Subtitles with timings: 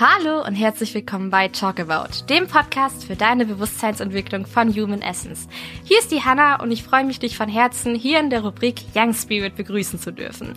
[0.00, 5.48] Hallo und herzlich willkommen bei Talk About, dem Podcast für deine Bewusstseinsentwicklung von Human Essence.
[5.82, 8.76] Hier ist die Hanna und ich freue mich, dich von Herzen hier in der Rubrik
[8.94, 10.54] Young Spirit begrüßen zu dürfen.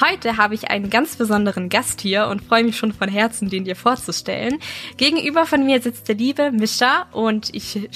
[0.00, 3.62] Heute habe ich einen ganz besonderen Gast hier und freue mich schon von Herzen, den
[3.62, 4.58] dir vorzustellen.
[4.96, 7.88] Gegenüber von mir sitzt der liebe Mischa und ich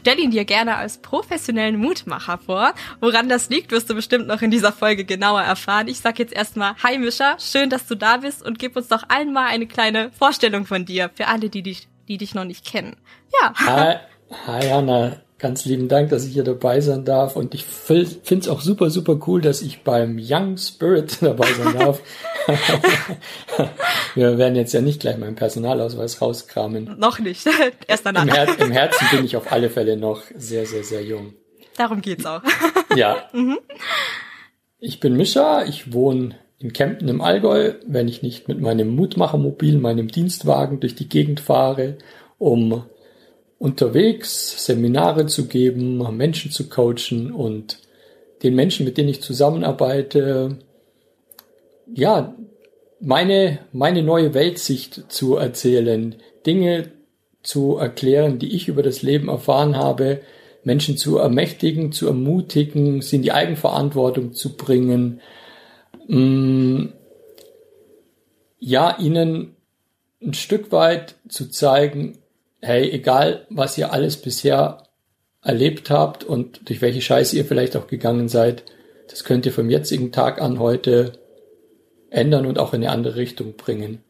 [0.00, 2.74] stell ihn dir gerne als professionellen Mutmacher vor.
[3.00, 5.88] Woran das liegt, wirst du bestimmt noch in dieser Folge genauer erfahren.
[5.88, 9.04] Ich sag jetzt erstmal Hi Mischa, schön, dass du da bist und gib uns doch
[9.08, 12.64] allen mal eine kleine Vorstellung von dir, für alle, die dich, die dich noch nicht
[12.64, 12.96] kennen.
[13.40, 13.52] Ja.
[13.54, 13.96] Hi,
[14.46, 18.48] hi Anna, ganz lieben Dank, dass ich hier dabei sein darf und ich finde es
[18.48, 22.00] auch super, super cool, dass ich beim Young Spirit dabei sein darf.
[24.14, 26.96] Wir werden jetzt ja nicht gleich meinen Personalausweis rauskramen.
[26.98, 27.48] Noch nicht.
[27.86, 28.22] Erst danach.
[28.22, 31.34] Im, Her Im, Herzen bin ich auf alle Fälle noch sehr, sehr, sehr jung.
[31.76, 32.42] Darum geht's auch.
[32.94, 33.28] ja.
[33.32, 33.58] Mhm.
[34.78, 35.64] Ich bin Mischa.
[35.64, 40.94] Ich wohne in Kempten im Allgäu, wenn ich nicht mit meinem Mutmachermobil, meinem Dienstwagen durch
[40.94, 41.96] die Gegend fahre,
[42.38, 42.84] um
[43.60, 47.78] unterwegs Seminare zu geben, Menschen zu coachen und
[48.42, 50.56] den Menschen, mit denen ich zusammenarbeite,
[51.94, 52.34] ja,
[53.00, 56.14] meine, meine neue Weltsicht zu erzählen,
[56.46, 56.90] Dinge
[57.42, 60.22] zu erklären, die ich über das Leben erfahren habe,
[60.64, 65.20] Menschen zu ermächtigen, zu ermutigen, sie in die Eigenverantwortung zu bringen,
[66.08, 66.86] mm,
[68.58, 69.54] ja, ihnen
[70.22, 72.19] ein Stück weit zu zeigen,
[72.60, 74.84] hey, egal was ihr alles bisher
[75.42, 78.64] erlebt habt und durch welche Scheiße ihr vielleicht auch gegangen seid,
[79.08, 81.12] das könnt ihr vom jetzigen Tag an heute
[82.10, 84.02] ändern und auch in eine andere Richtung bringen.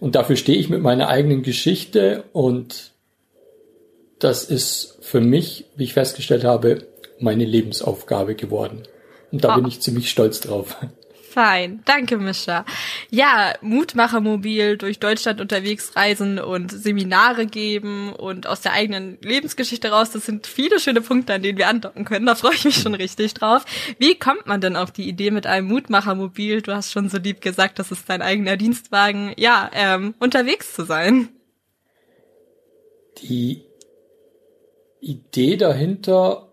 [0.00, 2.92] Und dafür stehe ich mit meiner eigenen Geschichte und
[4.18, 6.86] das ist für mich, wie ich festgestellt habe,
[7.18, 8.82] meine Lebensaufgabe geworden.
[9.30, 9.56] Und da oh.
[9.56, 10.76] bin ich ziemlich stolz drauf.
[11.32, 11.80] Fein.
[11.86, 12.66] Danke, Mischa.
[13.10, 20.10] Ja, Mutmachermobil durch Deutschland unterwegs reisen und Seminare geben und aus der eigenen Lebensgeschichte raus.
[20.10, 22.26] Das sind viele schöne Punkte, an denen wir andocken können.
[22.26, 23.64] Da freue ich mich schon richtig drauf.
[23.98, 26.60] Wie kommt man denn auf die Idee mit einem Mutmachermobil?
[26.60, 29.32] Du hast schon so lieb gesagt, das ist dein eigener Dienstwagen.
[29.38, 31.30] Ja, ähm, unterwegs zu sein.
[33.22, 33.64] Die
[35.00, 36.52] Idee dahinter,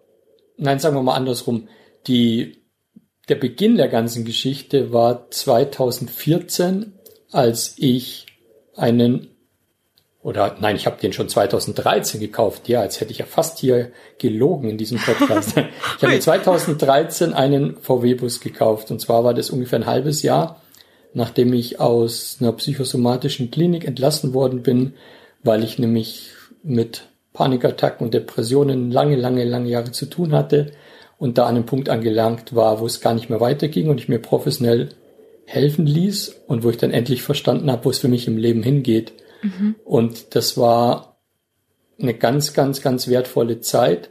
[0.58, 1.68] nein, sagen wir mal andersrum.
[2.08, 2.59] Die
[3.30, 6.94] der Beginn der ganzen Geschichte war 2014,
[7.32, 8.26] als ich
[8.76, 9.28] einen
[10.22, 12.68] oder nein, ich habe den schon 2013 gekauft.
[12.68, 15.56] Ja, als hätte ich ja fast hier gelogen in diesem Podcast.
[15.98, 20.62] ich habe 2013 einen VW-Bus gekauft und zwar war das ungefähr ein halbes Jahr,
[21.14, 24.94] nachdem ich aus einer psychosomatischen Klinik entlassen worden bin,
[25.42, 26.32] weil ich nämlich
[26.64, 30.74] mit Panikattacken und Depressionen lange, lange, lange Jahre zu tun hatte
[31.19, 34.09] und da an einem Punkt angelangt war, wo es gar nicht mehr weiterging und ich
[34.09, 34.90] mir professionell
[35.46, 38.63] helfen ließ und wo ich dann endlich verstanden habe, wo es für mich im Leben
[38.63, 39.12] hingeht.
[39.44, 39.75] Mhm.
[39.84, 41.18] Und das war
[42.00, 44.09] eine ganz, ganz, ganz wertvolle Zeit.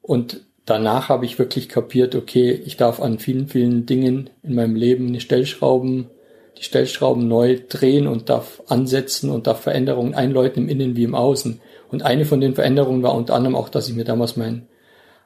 [0.00, 4.76] Und danach habe ich wirklich kapiert, okay, ich darf an vielen, vielen Dingen in meinem
[4.76, 6.08] Leben eine Stellschrauben,
[6.56, 11.14] die Stellschrauben neu drehen und darf ansetzen und darf Veränderungen einläuten im Innen wie im
[11.14, 11.60] Außen.
[11.90, 14.68] Und eine von den Veränderungen war unter anderem auch, dass ich mir damals mein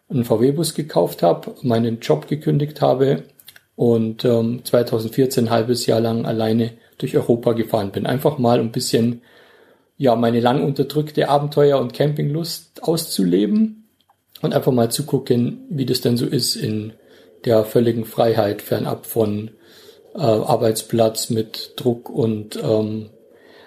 [0.08, 3.24] einen VW-Bus gekauft habe, meinen Job gekündigt habe
[3.76, 8.06] und ähm, 2014 ein halbes Jahr lang alleine durch Europa gefahren bin.
[8.06, 9.22] Einfach mal ein bisschen
[9.96, 13.88] ja meine lang unterdrückte Abenteuer- und Campinglust auszuleben
[14.42, 16.92] und einfach mal zu gucken, wie das denn so ist in
[17.44, 19.50] der völligen Freiheit, fernab von
[20.14, 23.10] äh, Arbeitsplatz mit Druck und ähm,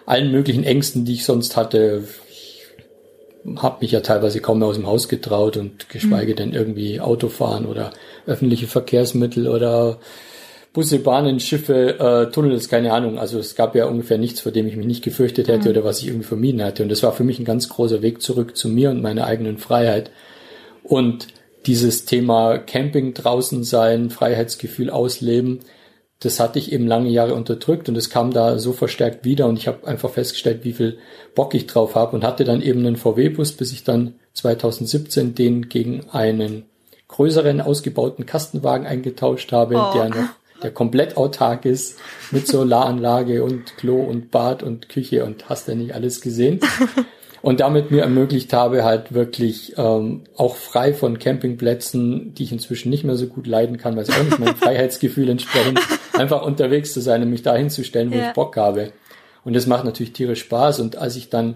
[0.05, 2.03] allen möglichen Ängsten, die ich sonst hatte,
[3.55, 6.37] habe mich ja teilweise kaum mehr aus dem Haus getraut und geschweige mhm.
[6.37, 7.91] denn irgendwie Autofahren oder
[8.25, 9.99] öffentliche Verkehrsmittel oder
[10.73, 13.17] Busse, Bahnen, Schiffe, äh, Tunnels, keine Ahnung.
[13.17, 15.71] Also es gab ja ungefähr nichts, vor dem ich mich nicht gefürchtet hätte mhm.
[15.71, 16.83] oder was ich irgendwie vermieden hatte.
[16.83, 19.57] Und das war für mich ein ganz großer Weg zurück zu mir und meiner eigenen
[19.57, 20.11] Freiheit.
[20.83, 21.27] Und
[21.65, 25.59] dieses Thema Camping draußen sein, Freiheitsgefühl ausleben,
[26.19, 29.57] das hatte ich eben lange Jahre unterdrückt und es kam da so verstärkt wieder und
[29.57, 30.97] ich habe einfach festgestellt, wie viel
[31.35, 35.69] Bock ich drauf habe und hatte dann eben einen VW-Bus, bis ich dann 2017 den
[35.69, 36.65] gegen einen
[37.07, 39.93] größeren ausgebauten Kastenwagen eingetauscht habe, oh.
[39.93, 40.29] der noch
[40.63, 41.99] der komplett autark ist
[42.31, 46.59] mit Solaranlage und Klo und Bad und Küche und hast ja nicht alles gesehen.
[47.41, 52.89] und damit mir ermöglicht habe, halt wirklich ähm, auch frei von Campingplätzen, die ich inzwischen
[52.89, 55.77] nicht mehr so gut leiden kann, weil es auch nicht meinem Freiheitsgefühl entsprechen,
[56.17, 58.29] einfach unterwegs zu sein und mich dahin zu stellen, wo ja.
[58.29, 58.91] ich Bock habe.
[59.43, 60.79] Und das macht natürlich tierisch Spaß.
[60.79, 61.55] Und als ich dann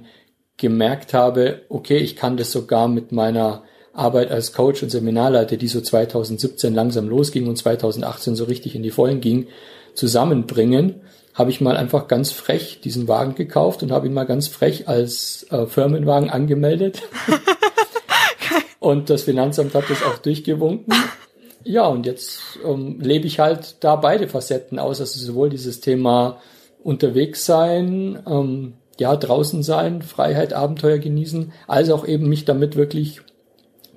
[0.58, 3.64] gemerkt habe, okay, ich kann das sogar mit meiner
[3.94, 8.84] Arbeit als Coach und Seminarleiter, die so 2017 langsam losging und 2018 so richtig in
[8.84, 9.48] die Vollen ging,
[9.94, 11.02] zusammenbringen,
[11.34, 14.88] habe ich mal einfach ganz frech diesen Wagen gekauft und habe ihn mal ganz frech
[14.88, 17.02] als äh, Firmenwagen angemeldet.
[18.80, 20.94] und das Finanzamt hat das auch durchgewunken.
[21.64, 26.40] Ja, und jetzt ähm, lebe ich halt da beide Facetten aus, also sowohl dieses Thema
[26.84, 33.22] unterwegs sein, ähm, ja, draußen sein, Freiheit, Abenteuer genießen, als auch eben mich damit wirklich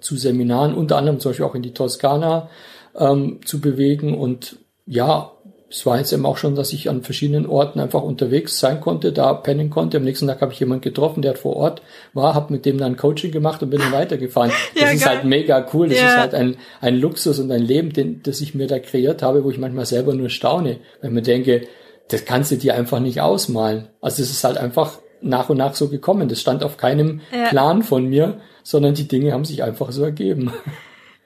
[0.00, 2.48] zu Seminaren, unter anderem zum Beispiel auch in die Toskana
[2.96, 4.56] ähm, zu bewegen und
[4.86, 5.32] ja,
[5.74, 9.12] es war jetzt eben auch schon, dass ich an verschiedenen Orten einfach unterwegs sein konnte,
[9.12, 9.96] da pennen konnte.
[9.96, 11.82] Am nächsten Tag habe ich jemanden getroffen, der vor Ort
[12.12, 14.52] war, habe mit dem dann Coaching gemacht und bin dann weitergefahren.
[14.76, 15.88] ja, das ist halt mega cool.
[15.88, 16.06] Das ja.
[16.06, 19.42] ist halt ein, ein Luxus und ein Leben, den, das ich mir da kreiert habe,
[19.42, 21.66] wo ich manchmal selber nur staune, wenn mir denke,
[22.06, 23.88] das kannst du dir einfach nicht ausmalen.
[24.00, 26.28] Also es ist halt einfach nach und nach so gekommen.
[26.28, 27.48] Das stand auf keinem ja.
[27.48, 30.52] Plan von mir, sondern die Dinge haben sich einfach so ergeben.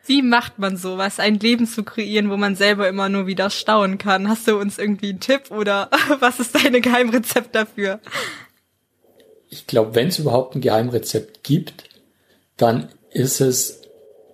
[0.08, 3.98] Wie macht man sowas, ein Leben zu kreieren, wo man selber immer nur wieder staunen
[3.98, 4.28] kann?
[4.28, 5.90] Hast du uns irgendwie einen Tipp oder
[6.20, 8.00] was ist deine Geheimrezept dafür?
[9.50, 11.84] Ich glaube, wenn es überhaupt ein Geheimrezept gibt,
[12.56, 13.82] dann ist es,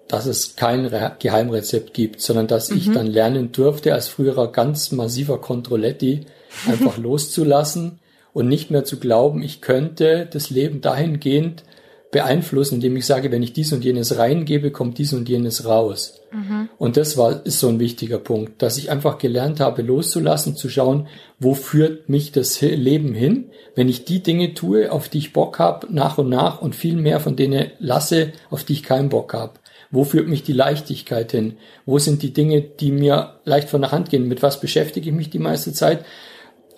[0.09, 2.77] dass es kein Geheimrezept gibt, sondern dass mhm.
[2.77, 6.27] ich dann lernen durfte, als früherer ganz massiver Controletti
[6.69, 7.99] einfach loszulassen
[8.33, 11.65] und nicht mehr zu glauben, ich könnte das Leben dahingehend
[12.15, 16.21] beeinflussen, indem ich sage, wenn ich dies und jenes reingebe, kommt dies und jenes raus.
[16.31, 16.69] Mhm.
[16.79, 20.69] Und das war, ist so ein wichtiger Punkt, dass ich einfach gelernt habe, loszulassen, zu
[20.69, 21.09] schauen,
[21.41, 25.59] wo führt mich das Leben hin, wenn ich die Dinge tue, auf die ich Bock
[25.59, 29.35] habe, nach und nach und viel mehr von denen lasse, auf die ich keinen Bock
[29.35, 29.55] habe.
[29.91, 31.57] Wo führt mich die Leichtigkeit hin?
[31.85, 34.29] Wo sind die Dinge, die mir leicht von der Hand gehen?
[34.29, 36.05] Mit was beschäftige ich mich die meiste Zeit?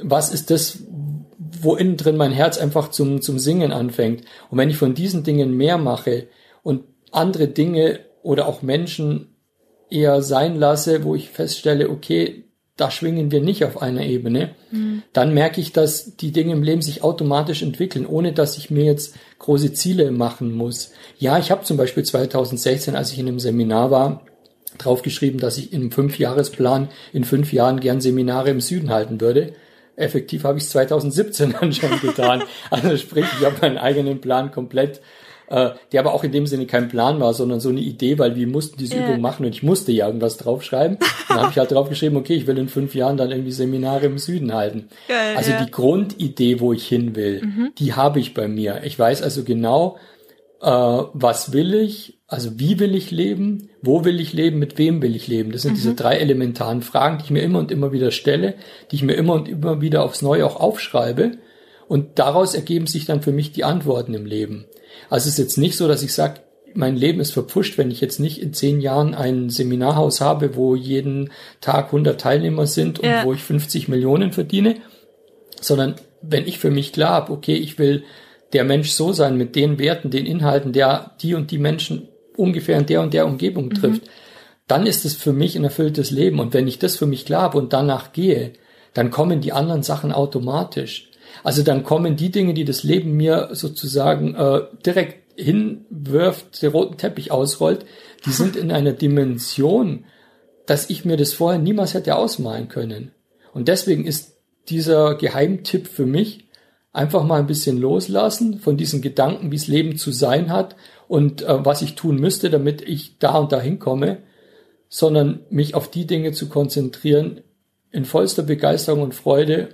[0.01, 0.79] Was ist das,
[1.61, 4.23] wo innen drin mein Herz einfach zum, zum Singen anfängt.
[4.51, 6.29] Und wenn ich von diesen Dingen mehr mache
[6.63, 9.37] und andere Dinge oder auch Menschen
[9.91, 12.45] eher sein lasse, wo ich feststelle, okay,
[12.77, 15.03] da schwingen wir nicht auf einer Ebene, mhm.
[15.13, 18.85] dann merke ich, dass die Dinge im Leben sich automatisch entwickeln, ohne dass ich mir
[18.85, 20.93] jetzt große Ziele machen muss.
[21.19, 24.27] Ja, ich habe zum Beispiel 2016, als ich in einem Seminar war,
[24.77, 29.55] draufgeschrieben, dass ich einem Fünfjahresplan in fünf Jahren gern Seminare im Süden halten würde
[29.97, 32.43] effektiv habe ich es 2017 dann schon getan.
[32.71, 35.01] Also sprich, ich habe meinen eigenen Plan komplett,
[35.49, 38.37] äh, der aber auch in dem Sinne kein Plan war, sondern so eine Idee, weil
[38.37, 39.09] wir mussten diese yeah.
[39.09, 40.99] Übung machen und ich musste ja irgendwas draufschreiben.
[41.29, 44.19] Dann habe ich halt draufgeschrieben, okay, ich will in fünf Jahren dann irgendwie Seminare im
[44.19, 44.89] Süden halten.
[45.09, 45.65] Geil, also ja.
[45.65, 47.73] die Grundidee, wo ich hin will, mhm.
[47.79, 48.83] die habe ich bei mir.
[48.85, 49.99] Ich weiß also genau,
[50.61, 55.01] äh, was will ich, also wie will ich leben, wo will ich leben, mit wem
[55.01, 55.53] will ich leben.
[55.53, 55.77] Das sind mhm.
[55.77, 58.55] diese drei elementaren Fragen, die ich mir immer und immer wieder stelle,
[58.91, 61.33] die ich mir immer und immer wieder aufs Neue auch aufschreibe.
[61.87, 64.67] Und daraus ergeben sich dann für mich die Antworten im Leben.
[65.09, 66.41] Also es ist jetzt nicht so, dass ich sage,
[66.75, 70.75] mein Leben ist verpfuscht, wenn ich jetzt nicht in zehn Jahren ein Seminarhaus habe, wo
[70.75, 71.31] jeden
[71.61, 73.25] Tag 100 Teilnehmer sind und ja.
[73.25, 74.77] wo ich 50 Millionen verdiene,
[75.61, 78.03] sondern wenn ich für mich klar habe, okay, ich will
[78.53, 82.79] der Mensch so sein mit den Werten, den Inhalten, der die und die Menschen ungefähr
[82.79, 83.75] in der und der Umgebung mhm.
[83.75, 84.11] trifft, mhm.
[84.69, 86.41] dann ist es für mich ein erfülltes Leben.
[86.41, 88.53] Und wenn ich das für mich klar habe und danach gehe,
[88.95, 91.11] dann kommen die anderen Sachen automatisch.
[91.45, 96.97] Also dann kommen die Dinge, die das Leben mir sozusagen äh, direkt hinwirft, den roten
[96.97, 97.85] Teppich ausrollt,
[98.25, 100.07] die sind in einer Dimension,
[100.67, 103.13] dass ich mir das vorher niemals hätte ausmalen können.
[103.53, 104.37] Und deswegen ist
[104.69, 106.46] dieser Geheimtipp für mich,
[106.97, 110.77] einfach mal ein bisschen loslassen von diesen Gedanken, wie es Leben zu sein hat
[111.09, 114.19] und äh, was ich tun müsste, damit ich da und dahin komme,
[114.89, 117.43] sondern mich auf die Dinge zu konzentrieren
[117.93, 119.69] in vollster Begeisterung und Freude,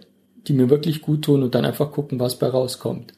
[0.48, 3.12] die mir wirklich gut tun und dann einfach gucken, was bei rauskommt.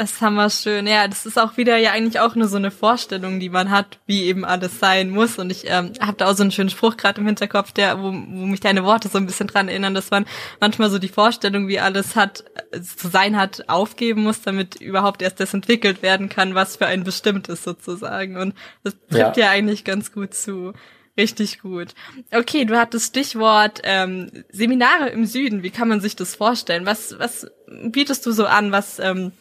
[0.00, 0.86] Das haben wir schön.
[0.86, 3.98] Ja, das ist auch wieder ja eigentlich auch nur so eine Vorstellung, die man hat,
[4.06, 5.38] wie eben alles sein muss.
[5.38, 8.04] Und ich ähm, habe da auch so einen schönen Spruch gerade im Hinterkopf, der, wo,
[8.04, 10.24] wo mich deine Worte so ein bisschen dran erinnern, dass man
[10.58, 15.20] manchmal so die Vorstellung, wie alles hat, äh, zu sein hat, aufgeben muss, damit überhaupt
[15.20, 18.38] erst das entwickelt werden kann, was für ein bestimmtes sozusagen.
[18.38, 20.72] Und das trifft ja, ja eigentlich ganz gut zu.
[21.18, 21.88] Richtig gut.
[22.32, 25.62] Okay, du hattest Stichwort ähm, Seminare im Süden.
[25.62, 26.86] Wie kann man sich das vorstellen?
[26.86, 27.48] Was, was
[27.82, 29.32] bietest du so an, was ähm,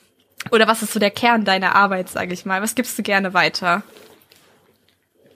[0.51, 2.62] oder was ist so der Kern deiner Arbeit, sage ich mal?
[2.62, 3.84] Was gibst du gerne weiter?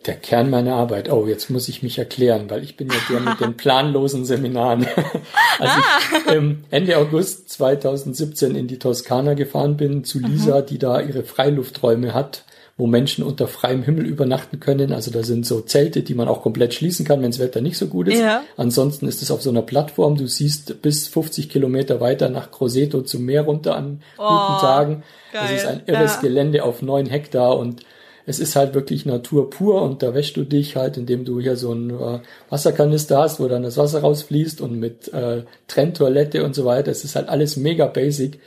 [0.06, 1.10] Der Kern meiner Arbeit.
[1.10, 4.86] Oh, jetzt muss ich mich erklären, weil ich bin ja der mit den planlosen Seminaren.
[5.60, 10.66] Als ich ähm, Ende August 2017 in die Toskana gefahren bin zu Lisa, mhm.
[10.66, 12.44] die da ihre Freilufträume hat,
[12.76, 14.94] wo Menschen unter freiem Himmel übernachten können.
[14.94, 17.78] Also da sind so Zelte, die man auch komplett schließen kann, wenn das Wetter nicht
[17.78, 18.20] so gut ist.
[18.20, 18.44] Ja.
[18.58, 20.16] Ansonsten ist es auf so einer Plattform.
[20.16, 25.04] Du siehst bis 50 Kilometer weiter nach Croseto zum Meer runter an oh, guten Tagen.
[25.32, 25.42] Geil.
[25.44, 26.22] Das ist ein irres ja.
[26.22, 27.84] Gelände auf neun Hektar und
[28.26, 31.58] es ist halt wirklich Natur pur und da wäschst du dich halt, indem du hier
[31.58, 36.56] so einen äh, Wasserkanister hast, wo dann das Wasser rausfließt und mit äh, Trenntoilette und
[36.56, 36.90] so weiter.
[36.90, 38.40] Es ist halt alles mega basic.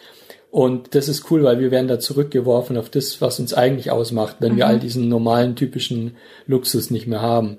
[0.50, 4.36] Und das ist cool, weil wir werden da zurückgeworfen auf das, was uns eigentlich ausmacht,
[4.40, 4.56] wenn mhm.
[4.56, 7.58] wir all diesen normalen, typischen Luxus nicht mehr haben.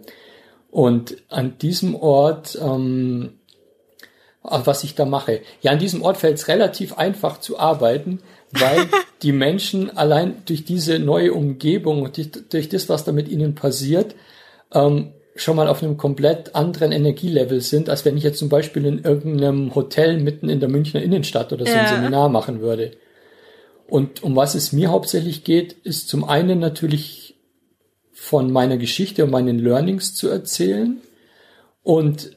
[0.72, 3.34] Und an diesem Ort, ähm,
[4.44, 8.20] was ich da mache, ja, an diesem Ort fällt es relativ einfach zu arbeiten,
[8.52, 8.88] weil
[9.22, 13.56] die Menschen allein durch diese neue Umgebung und durch, durch das, was da mit ihnen
[13.56, 14.16] passiert,
[14.74, 18.86] ähm, schon mal auf einem komplett anderen Energielevel sind, als wenn ich jetzt zum Beispiel
[18.86, 21.82] in irgendeinem Hotel mitten in der Münchner Innenstadt oder so ja.
[21.82, 22.92] ein Seminar machen würde.
[23.88, 27.36] Und um was es mir hauptsächlich geht, ist zum einen natürlich
[28.12, 30.98] von meiner Geschichte und meinen Learnings zu erzählen
[31.84, 32.36] und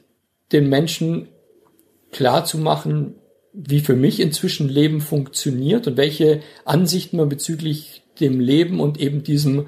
[0.51, 1.27] den Menschen
[2.11, 3.15] klar zu machen,
[3.53, 9.23] wie für mich inzwischen Leben funktioniert und welche Ansichten man bezüglich dem Leben und eben
[9.23, 9.67] diesem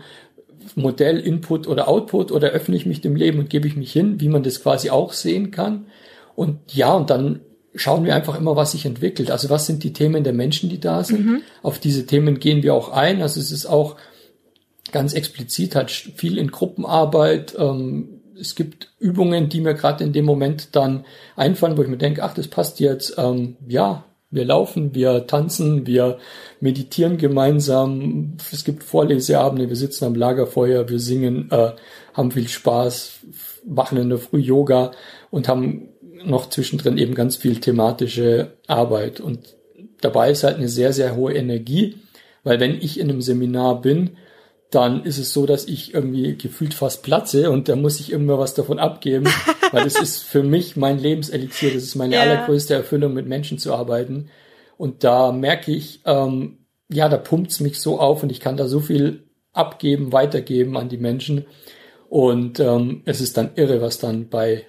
[0.76, 4.20] Modell Input oder Output oder öffne ich mich dem Leben und gebe ich mich hin,
[4.20, 5.88] wie man das quasi auch sehen kann.
[6.36, 7.42] Und ja, und dann
[7.76, 9.32] schauen wir einfach immer, was sich entwickelt.
[9.32, 11.26] Also was sind die Themen der Menschen, die da sind?
[11.26, 11.42] Mhm.
[11.62, 13.22] Auf diese Themen gehen wir auch ein.
[13.22, 13.96] Also es ist auch
[14.92, 17.56] ganz explizit halt viel in Gruppenarbeit.
[17.58, 21.06] Ähm, es gibt Übungen, die mir gerade in dem Moment dann
[21.36, 23.16] einfallen, wo ich mir denke, ach, das passt jetzt.
[23.18, 26.18] Ähm, ja, wir laufen, wir tanzen, wir
[26.60, 28.38] meditieren gemeinsam.
[28.52, 31.72] Es gibt Vorleseabende, wir sitzen am Lagerfeuer, wir singen, äh,
[32.14, 33.20] haben viel Spaß,
[33.66, 34.92] machen in der Früh Yoga
[35.30, 35.90] und haben
[36.26, 39.20] noch zwischendrin eben ganz viel thematische Arbeit.
[39.20, 39.56] Und
[40.02, 41.98] dabei ist halt eine sehr, sehr hohe Energie,
[42.44, 44.12] weil wenn ich in einem Seminar bin,
[44.74, 48.40] dann ist es so, dass ich irgendwie gefühlt fast platze und da muss ich immer
[48.40, 49.26] was davon abgeben,
[49.72, 52.24] weil es ist für mich mein Lebenselixier, das ist meine yeah.
[52.24, 54.30] allergrößte Erfüllung, mit Menschen zu arbeiten.
[54.78, 56.58] Und da merke ich, ähm,
[56.90, 60.90] ja, da pumpt's mich so auf und ich kann da so viel abgeben, weitergeben an
[60.90, 61.46] die Menschen.
[62.10, 64.66] Und ähm, es ist dann irre, was dann bei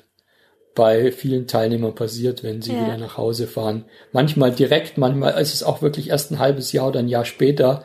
[0.74, 2.84] bei vielen Teilnehmern passiert, wenn sie ja.
[2.84, 3.84] wieder nach Hause fahren.
[4.12, 7.84] Manchmal direkt, manchmal ist es auch wirklich erst ein halbes Jahr oder ein Jahr später,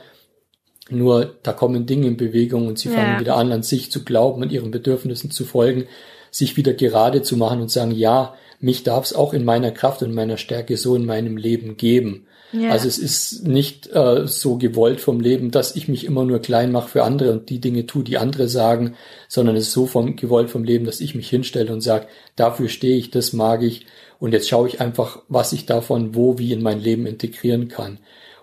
[0.92, 4.42] nur da kommen Dinge in Bewegung und sie fangen wieder an, an sich zu glauben
[4.42, 5.86] und ihren Bedürfnissen zu folgen,
[6.32, 10.04] sich wieder gerade zu machen und sagen, ja, mich darf es auch in meiner Kraft
[10.04, 12.26] und meiner Stärke so in meinem Leben geben.
[12.52, 12.72] Ja.
[12.72, 16.72] Also es ist nicht äh, so gewollt vom Leben, dass ich mich immer nur klein
[16.72, 18.96] mache für andere und die Dinge tue, die andere sagen,
[19.28, 22.68] sondern es ist so vom, gewollt vom Leben, dass ich mich hinstelle und sage, dafür
[22.68, 23.86] stehe ich, das mag ich
[24.20, 28.00] und jetzt schaue ich einfach, was ich davon wo, wie in mein Leben integrieren kann.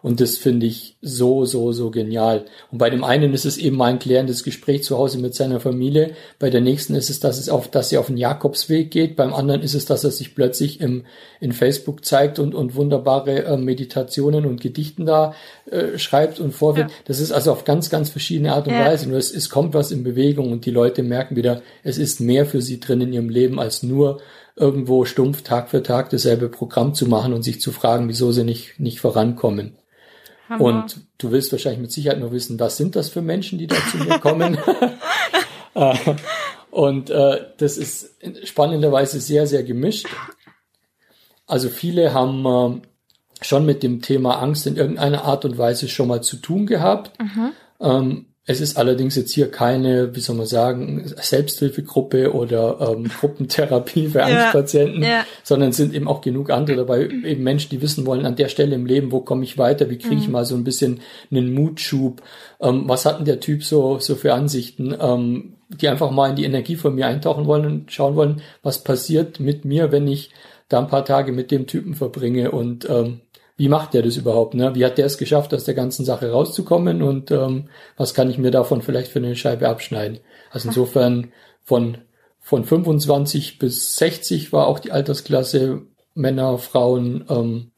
[0.06, 2.44] Und das finde ich so, so, so genial.
[2.70, 5.58] Und bei dem einen ist es eben mal ein klärendes Gespräch zu Hause mit seiner
[5.58, 6.12] Familie.
[6.38, 9.16] Bei der nächsten ist es, dass es auf, dass sie auf den Jakobsweg geht.
[9.16, 11.06] Beim anderen ist es, dass er sich plötzlich im,
[11.40, 15.34] in Facebook zeigt und, und wunderbare äh, Meditationen und Gedichten da
[15.68, 16.90] äh, schreibt und vorwirft.
[16.90, 16.96] Ja.
[17.06, 18.84] Das ist also auf ganz, ganz verschiedene Art und ja.
[18.84, 19.08] Weise.
[19.08, 22.46] Nur es, es kommt was in Bewegung und die Leute merken wieder, es ist mehr
[22.46, 24.20] für sie drin in ihrem Leben als nur
[24.54, 28.44] irgendwo stumpf Tag für Tag dasselbe Programm zu machen und sich zu fragen, wieso sie
[28.44, 29.72] nicht, nicht vorankommen.
[30.48, 30.64] Hammer.
[30.64, 33.76] Und du willst wahrscheinlich mit Sicherheit nur wissen, was sind das für Menschen, die da
[33.90, 34.58] zu mir kommen?
[35.78, 35.94] Äh,
[36.70, 40.06] und äh, das ist spannenderweise sehr, sehr gemischt.
[41.46, 46.08] Also viele haben äh, schon mit dem Thema Angst in irgendeiner Art und Weise schon
[46.08, 47.12] mal zu tun gehabt.
[47.20, 47.52] Mhm.
[47.80, 54.06] Ähm, es ist allerdings jetzt hier keine, wie soll man sagen, Selbsthilfegruppe oder ähm, Gruppentherapie
[54.06, 55.26] für Angstpatienten, ja, ja.
[55.42, 58.48] sondern es sind eben auch genug andere dabei, eben Menschen, die wissen wollen, an der
[58.48, 60.32] Stelle im Leben, wo komme ich weiter, wie kriege ich mhm.
[60.32, 61.00] mal so ein bisschen
[61.32, 62.22] einen Mutschub,
[62.60, 66.36] ähm, was hat denn der Typ so, so für Ansichten, ähm, die einfach mal in
[66.36, 70.30] die Energie von mir eintauchen wollen und schauen wollen, was passiert mit mir, wenn ich
[70.68, 73.20] da ein paar Tage mit dem Typen verbringe und ähm,
[73.56, 74.54] wie macht der das überhaupt?
[74.54, 74.74] Ne?
[74.74, 78.38] Wie hat der es geschafft, aus der ganzen Sache rauszukommen und ähm, was kann ich
[78.38, 80.20] mir davon vielleicht für eine Scheibe abschneiden?
[80.50, 81.32] Also insofern
[81.64, 81.98] von,
[82.40, 85.82] von 25 bis 60 war auch die Altersklasse
[86.14, 87.70] Männer, Frauen, ähm,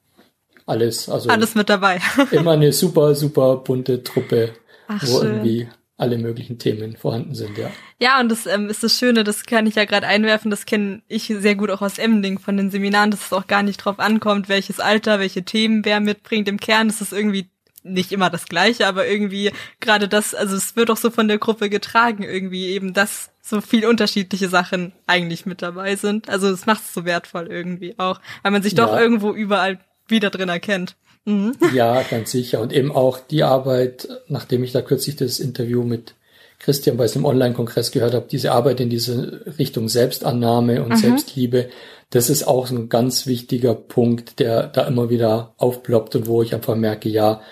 [0.67, 1.09] alles.
[1.09, 2.01] Also alles mit dabei.
[2.31, 4.55] immer eine super, super bunte Truppe,
[4.87, 5.27] Ach, wo schön.
[5.29, 7.71] irgendwie alle möglichen Themen vorhanden sind, ja.
[7.99, 11.03] Ja, und das ähm, ist das Schöne, das kann ich ja gerade einwerfen, das kenne
[11.09, 13.99] ich sehr gut auch aus Emding von den Seminaren, dass es auch gar nicht drauf
[13.99, 16.49] ankommt, welches Alter, welche Themen wer mitbringt.
[16.49, 17.51] Im Kern ist es irgendwie
[17.83, 19.51] nicht immer das Gleiche, aber irgendwie
[19.81, 23.61] gerade das, also es wird auch so von der Gruppe getragen, irgendwie eben, dass so
[23.61, 26.29] viel unterschiedliche Sachen eigentlich mit dabei sind.
[26.29, 29.01] Also es macht es so wertvoll irgendwie auch, weil man sich doch ja.
[29.01, 30.97] irgendwo überall wieder drin erkennt.
[31.29, 31.55] Mhm.
[31.75, 32.61] Ja, ganz sicher.
[32.61, 36.15] Und eben auch die Arbeit, nachdem ich da kürzlich das Interview mit
[36.59, 40.97] Christian bei einem Online-Kongress gehört habe, diese Arbeit in diese Richtung Selbstannahme und mhm.
[40.97, 41.69] Selbstliebe,
[42.11, 46.55] das ist auch ein ganz wichtiger Punkt, der da immer wieder aufploppt und wo ich
[46.55, 47.43] einfach merke, ja,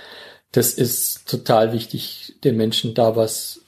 [0.52, 3.61] das ist total wichtig, den Menschen da was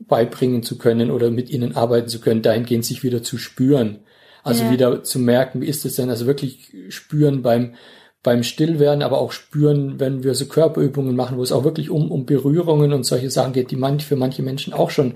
[0.00, 4.00] beibringen zu können oder mit ihnen arbeiten zu können, dahingehend sich wieder zu spüren.
[4.42, 4.70] Also ja.
[4.72, 6.10] wieder zu merken, wie ist es denn?
[6.10, 7.74] Also wirklich spüren beim,
[8.26, 12.10] beim Stillwerden, aber auch spüren, wenn wir so Körperübungen machen, wo es auch wirklich um,
[12.10, 15.14] um Berührungen und solche Sachen geht, die manch, für manche Menschen auch schon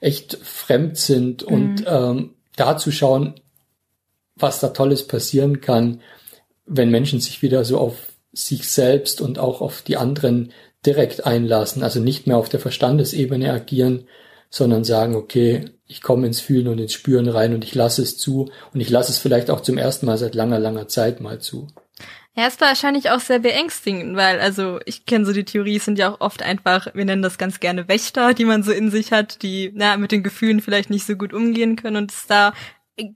[0.00, 1.54] echt fremd sind mhm.
[1.54, 3.34] und ähm, da zu schauen,
[4.34, 6.00] was da Tolles passieren kann,
[6.66, 7.94] wenn Menschen sich wieder so auf
[8.32, 10.50] sich selbst und auch auf die anderen
[10.84, 14.08] direkt einlassen, also nicht mehr auf der Verstandesebene agieren,
[14.50, 18.18] sondern sagen, okay, ich komme ins Fühlen und ins Spüren rein und ich lasse es
[18.18, 21.38] zu und ich lasse es vielleicht auch zum ersten Mal seit langer, langer Zeit mal
[21.38, 21.68] zu.
[22.38, 25.98] Ja, es war wahrscheinlich auch sehr beängstigend, weil, also ich kenne so die Theorie, sind
[25.98, 29.10] ja auch oft einfach, wir nennen das ganz gerne Wächter, die man so in sich
[29.10, 32.52] hat, die na, mit den Gefühlen vielleicht nicht so gut umgehen können und es da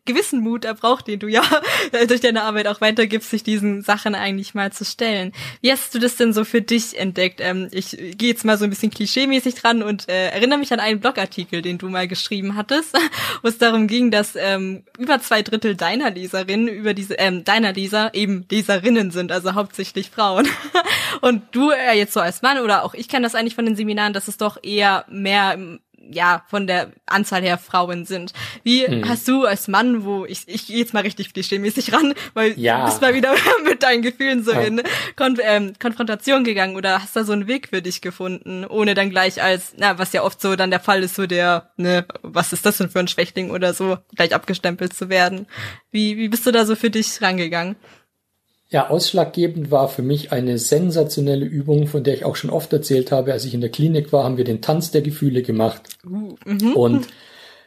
[0.05, 1.43] gewissen Mut erbraucht, den du ja
[2.09, 5.33] durch deine Arbeit auch weitergibst, sich diesen Sachen eigentlich mal zu stellen.
[5.61, 7.41] Wie hast du das denn so für dich entdeckt?
[7.41, 10.81] Ähm, ich gehe jetzt mal so ein bisschen klischeemäßig dran und äh, erinnere mich an
[10.81, 12.97] einen Blogartikel, den du mal geschrieben hattest,
[13.43, 17.73] wo es darum ging, dass ähm, über zwei Drittel deiner Leserinnen über diese ähm, deiner
[17.73, 20.49] Leser eben Leserinnen sind, also hauptsächlich Frauen.
[21.21, 23.77] und du äh, jetzt so als Mann oder auch ich kenne das eigentlich von den
[23.77, 25.59] Seminaren, dass es doch eher mehr
[26.11, 28.33] ja, von der Anzahl her Frauen sind.
[28.63, 29.09] Wie hm.
[29.09, 32.81] hast du als Mann, wo ich, ich gehe jetzt mal richtig klischee-mäßig ran, weil ja.
[32.81, 34.63] du bist mal wieder mit deinen Gefühlen so ja.
[34.63, 34.83] in
[35.17, 39.11] Kon ähm, Konfrontation gegangen oder hast da so einen Weg für dich gefunden, ohne dann
[39.11, 42.53] gleich als, na, was ja oft so dann der Fall ist, so der, ne, was
[42.53, 45.47] ist das denn für ein Schwächling oder so, gleich abgestempelt zu werden.
[45.91, 47.77] Wie, wie bist du da so für dich rangegangen?
[48.73, 53.13] Ja, ausschlaggebend war für mich eine sensationelle Übung, von der ich auch schon oft erzählt
[53.13, 53.35] habe.
[53.35, 55.83] Als ich in der Klinik war, haben wir den Tanz der Gefühle gemacht.
[56.05, 56.73] Mhm.
[56.73, 57.09] Und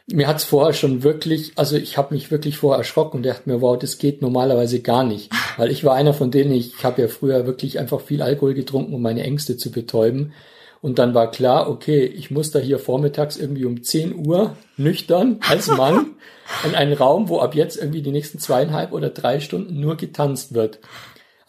[0.08, 3.60] mir hat's vorher schon wirklich, also ich habe mich wirklich vorher erschrocken und dachte mir,
[3.60, 5.30] wow, das geht normalerweise gar nicht.
[5.56, 8.92] Weil ich war einer von denen, ich habe ja früher wirklich einfach viel Alkohol getrunken,
[8.92, 10.32] um meine Ängste zu betäuben.
[10.86, 15.40] Und dann war klar, okay, ich muss da hier vormittags irgendwie um 10 Uhr nüchtern
[15.40, 16.14] als Mann
[16.64, 20.54] in einen Raum, wo ab jetzt irgendwie die nächsten zweieinhalb oder drei Stunden nur getanzt
[20.54, 20.78] wird.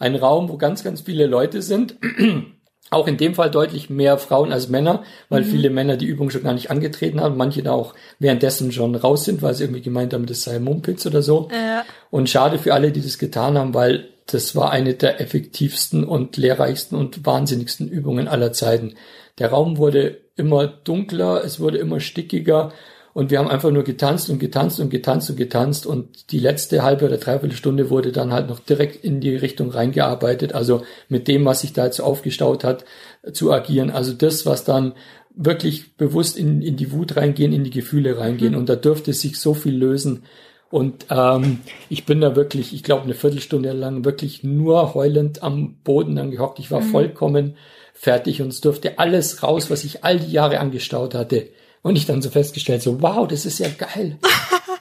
[0.00, 1.98] Ein Raum, wo ganz, ganz viele Leute sind.
[2.90, 5.50] Auch in dem Fall deutlich mehr Frauen als Männer, weil mhm.
[5.50, 9.24] viele Männer die Übung schon gar nicht angetreten haben, manche da auch währenddessen schon raus
[9.24, 11.48] sind, weil sie irgendwie gemeint haben, das sei Mumpitz oder so.
[11.52, 11.84] Ja.
[12.10, 16.36] Und schade für alle, die das getan haben, weil das war eine der effektivsten und
[16.36, 18.94] lehrreichsten und wahnsinnigsten Übungen aller Zeiten.
[19.38, 22.72] Der Raum wurde immer dunkler, es wurde immer stickiger
[23.14, 26.82] und wir haben einfach nur getanzt und getanzt und getanzt und getanzt und die letzte
[26.82, 31.26] halbe oder dreiviertel Stunde wurde dann halt noch direkt in die Richtung reingearbeitet, also mit
[31.26, 32.84] dem, was sich da jetzt aufgestaut hat,
[33.32, 33.90] zu agieren.
[33.90, 34.92] Also das, was dann
[35.34, 38.58] wirklich bewusst in, in die Wut reingehen, in die Gefühle reingehen mhm.
[38.58, 40.24] und da dürfte sich so viel lösen.
[40.70, 45.76] Und ähm, ich bin da wirklich, ich glaube, eine Viertelstunde lang wirklich nur heulend am
[45.82, 46.58] Boden dann gehockt.
[46.58, 46.90] Ich war mhm.
[46.90, 47.54] vollkommen
[47.98, 51.48] fertig und es durfte alles raus, was ich all die Jahre angestaut hatte.
[51.82, 54.18] Und ich dann so festgestellt, so, wow, das ist ja geil.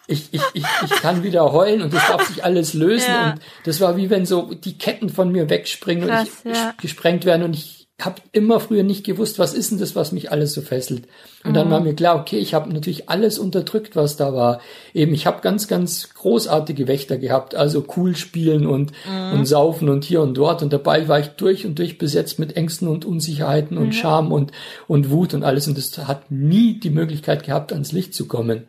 [0.09, 3.09] Ich, ich, ich, ich kann wieder heulen und das darf sich alles lösen.
[3.09, 3.31] Ja.
[3.31, 6.73] Und das war wie wenn so die Ketten von mir wegspringen Krass, und ich ja.
[6.79, 10.31] gesprengt werden und ich habe immer früher nicht gewusst, was ist denn das, was mich
[10.31, 11.07] alles so fesselt.
[11.43, 11.55] Und mhm.
[11.55, 14.61] dann war mir klar, okay, ich habe natürlich alles unterdrückt, was da war.
[14.93, 19.39] Eben, ich habe ganz, ganz großartige Wächter gehabt, also cool spielen und, mhm.
[19.39, 20.61] und saufen und hier und dort.
[20.61, 23.93] Und dabei war ich durch und durch besetzt mit Ängsten und Unsicherheiten und mhm.
[23.93, 24.51] Scham und,
[24.87, 25.67] und Wut und alles.
[25.67, 28.67] Und das hat nie die Möglichkeit gehabt, ans Licht zu kommen.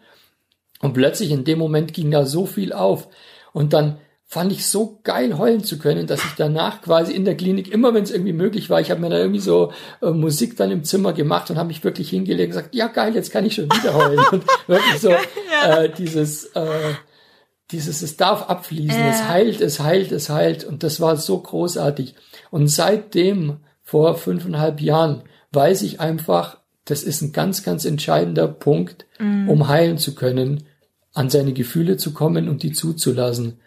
[0.81, 3.09] Und plötzlich in dem Moment ging da so viel auf.
[3.53, 3.99] Und dann
[4.31, 7.95] fand ich so geil heulen zu können, dass ich danach quasi in der Klinik immer,
[7.95, 10.85] wenn es irgendwie möglich war, ich habe mir da irgendwie so äh, Musik dann im
[10.85, 13.73] Zimmer gemacht und habe mich wirklich hingelegt und gesagt, ja geil, jetzt kann ich schon
[13.73, 14.23] wieder heulen.
[14.31, 15.09] Und wirklich so
[15.67, 16.95] äh, dieses äh,
[17.71, 20.65] dieses es darf abfließen, es heilt, es heilt, es heilt.
[20.65, 22.15] Und das war so großartig.
[22.51, 29.07] Und seitdem vor fünfeinhalb Jahren weiß ich einfach, das ist ein ganz, ganz entscheidender Punkt,
[29.19, 29.49] mhm.
[29.49, 30.65] um heilen zu können,
[31.15, 33.61] an seine Gefühle zu kommen und die zuzulassen.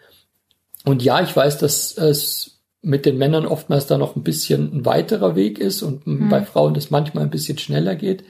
[0.84, 4.84] Und ja, ich weiß, dass es mit den Männern oftmals da noch ein bisschen ein
[4.84, 6.28] weiterer Weg ist und mhm.
[6.28, 8.24] bei Frauen das manchmal ein bisschen schneller geht.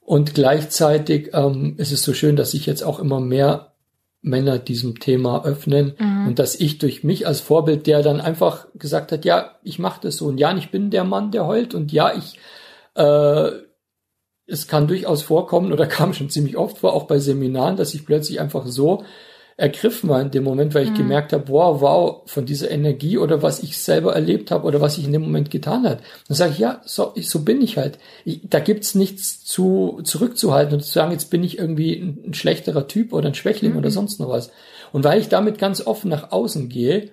[0.00, 3.72] Und gleichzeitig ähm, ist es so schön, dass sich jetzt auch immer mehr
[4.22, 6.28] Männer diesem Thema öffnen mhm.
[6.28, 10.00] und dass ich durch mich als Vorbild, der dann einfach gesagt hat, ja, ich mache
[10.02, 12.38] das so und ja, ich bin der Mann, der heult und ja, ich
[12.94, 13.50] äh,
[14.46, 18.06] es kann durchaus vorkommen oder kam schon ziemlich oft vor, auch bei Seminaren, dass ich
[18.06, 19.04] plötzlich einfach so
[19.56, 20.96] ergriffen war in dem Moment, weil ich mhm.
[20.96, 24.98] gemerkt habe, wow, wow, von dieser Energie oder was ich selber erlebt habe oder was
[24.98, 26.00] ich in dem Moment getan hat.
[26.26, 27.98] Dann sage ich, ja, so, so bin ich halt.
[28.24, 32.34] Ich, da gibt's nichts zu zurückzuhalten und zu sagen, jetzt bin ich irgendwie ein, ein
[32.34, 33.78] schlechterer Typ oder ein Schwächling mhm.
[33.78, 34.50] oder sonst noch was.
[34.92, 37.10] Und weil ich damit ganz offen nach außen gehe,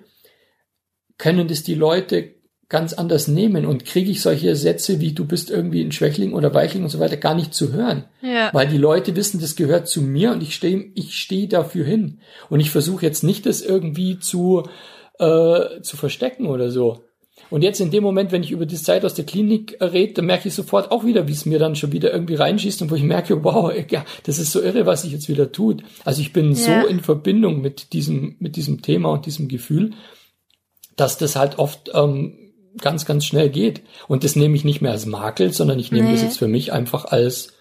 [1.18, 2.34] können das die Leute
[2.72, 6.54] ganz anders nehmen und kriege ich solche Sätze wie du bist irgendwie ein Schwächling oder
[6.54, 8.06] Weichling und so weiter gar nicht zu hören.
[8.22, 8.48] Ja.
[8.54, 12.20] Weil die Leute wissen, das gehört zu mir und ich stehe ich stehe dafür hin.
[12.48, 14.62] Und ich versuche jetzt nicht, das irgendwie zu,
[15.18, 17.04] äh, zu verstecken oder so.
[17.50, 20.24] Und jetzt in dem Moment, wenn ich über die Zeit aus der Klinik rede, dann
[20.24, 22.94] merke ich sofort auch wieder, wie es mir dann schon wieder irgendwie reinschießt und wo
[22.94, 25.82] ich merke, wow, ja, das ist so irre, was sich jetzt wieder tut.
[26.06, 26.54] Also ich bin ja.
[26.54, 29.90] so in Verbindung mit diesem, mit diesem Thema und diesem Gefühl,
[30.96, 32.38] dass das halt oft ähm,
[32.80, 33.82] ganz, ganz schnell geht.
[34.08, 36.12] Und das nehme ich nicht mehr als Makel, sondern ich nehme nee.
[36.12, 37.54] das jetzt für mich einfach als,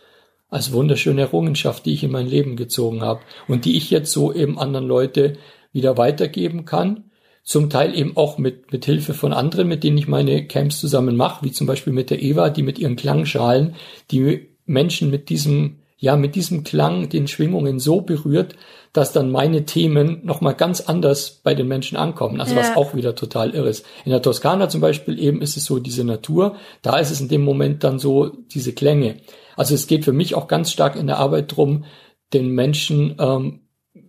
[0.49, 4.33] als wunderschöne Errungenschaft, die ich in mein Leben gezogen habe und die ich jetzt so
[4.33, 5.37] eben anderen Leute
[5.73, 7.05] wieder weitergeben kann.
[7.43, 11.17] Zum Teil eben auch mit, mit Hilfe von anderen, mit denen ich meine Camps zusammen
[11.17, 13.75] mache, wie zum Beispiel mit der Eva, die mit ihren Klangschalen,
[14.11, 18.55] die Menschen mit diesem ja mit diesem Klang, den Schwingungen so berührt,
[18.91, 22.41] dass dann meine Themen nochmal ganz anders bei den Menschen ankommen.
[22.41, 22.59] Also ja.
[22.59, 23.85] was auch wieder total irre ist.
[24.03, 27.29] In der Toskana zum Beispiel eben ist es so diese Natur, da ist es in
[27.29, 29.17] dem Moment dann so diese Klänge.
[29.55, 31.85] Also es geht für mich auch ganz stark in der Arbeit drum,
[32.33, 33.59] den Menschen ähm,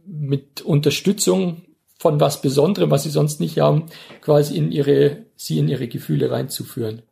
[0.07, 1.63] mit Unterstützung
[1.99, 3.85] von was Besonderem, was sie sonst nicht haben,
[4.23, 7.03] quasi in ihre, sie in ihre Gefühle reinzuführen.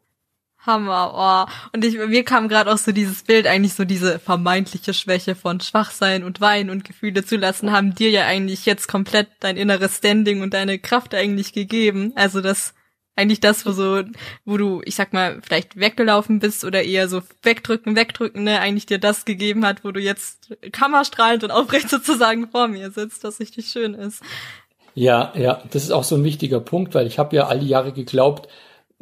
[0.66, 1.70] Hammer, oh.
[1.72, 5.60] Und ich, mir kam gerade auch so dieses Bild, eigentlich so diese vermeintliche Schwäche von
[5.60, 10.42] Schwachsein und Weinen und Gefühle zulassen, haben dir ja eigentlich jetzt komplett dein inneres Standing
[10.42, 12.12] und deine Kraft eigentlich gegeben.
[12.14, 12.74] Also das,
[13.16, 14.02] eigentlich das, wo so,
[14.44, 18.86] wo du, ich sag mal, vielleicht weggelaufen bist oder eher so wegdrücken, wegdrücken, ne, eigentlich
[18.86, 23.40] dir das gegeben hat, wo du jetzt kammerstrahlend und aufrecht sozusagen vor mir sitzt, was
[23.40, 24.22] richtig schön ist.
[24.94, 27.92] Ja, ja, das ist auch so ein wichtiger Punkt, weil ich habe ja alle Jahre
[27.92, 28.48] geglaubt,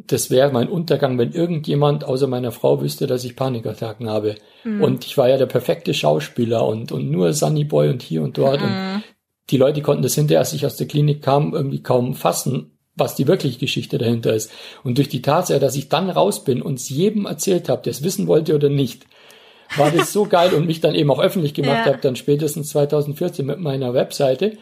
[0.06, 4.36] das wäre mein Untergang, wenn irgendjemand außer meiner Frau wüsste, dass ich Panikattacken habe.
[4.64, 4.82] Mhm.
[4.82, 8.38] Und ich war ja der perfekte Schauspieler und, und nur Sunny Boy und hier und
[8.38, 8.60] dort.
[8.60, 8.66] Mhm.
[8.66, 9.02] Und
[9.50, 13.16] die Leute konnten das hinterher, als ich aus der Klinik kam, irgendwie kaum fassen, was
[13.16, 14.52] die wirkliche Geschichte dahinter ist.
[14.84, 17.90] Und durch die Tatsache, dass ich dann raus bin und es jedem erzählt habe, der
[17.90, 19.04] es wissen wollte oder nicht,
[19.76, 21.92] war das so geil und mich dann eben auch öffentlich gemacht ja.
[21.92, 24.58] habe, dann spätestens 2014 mit meiner Webseite,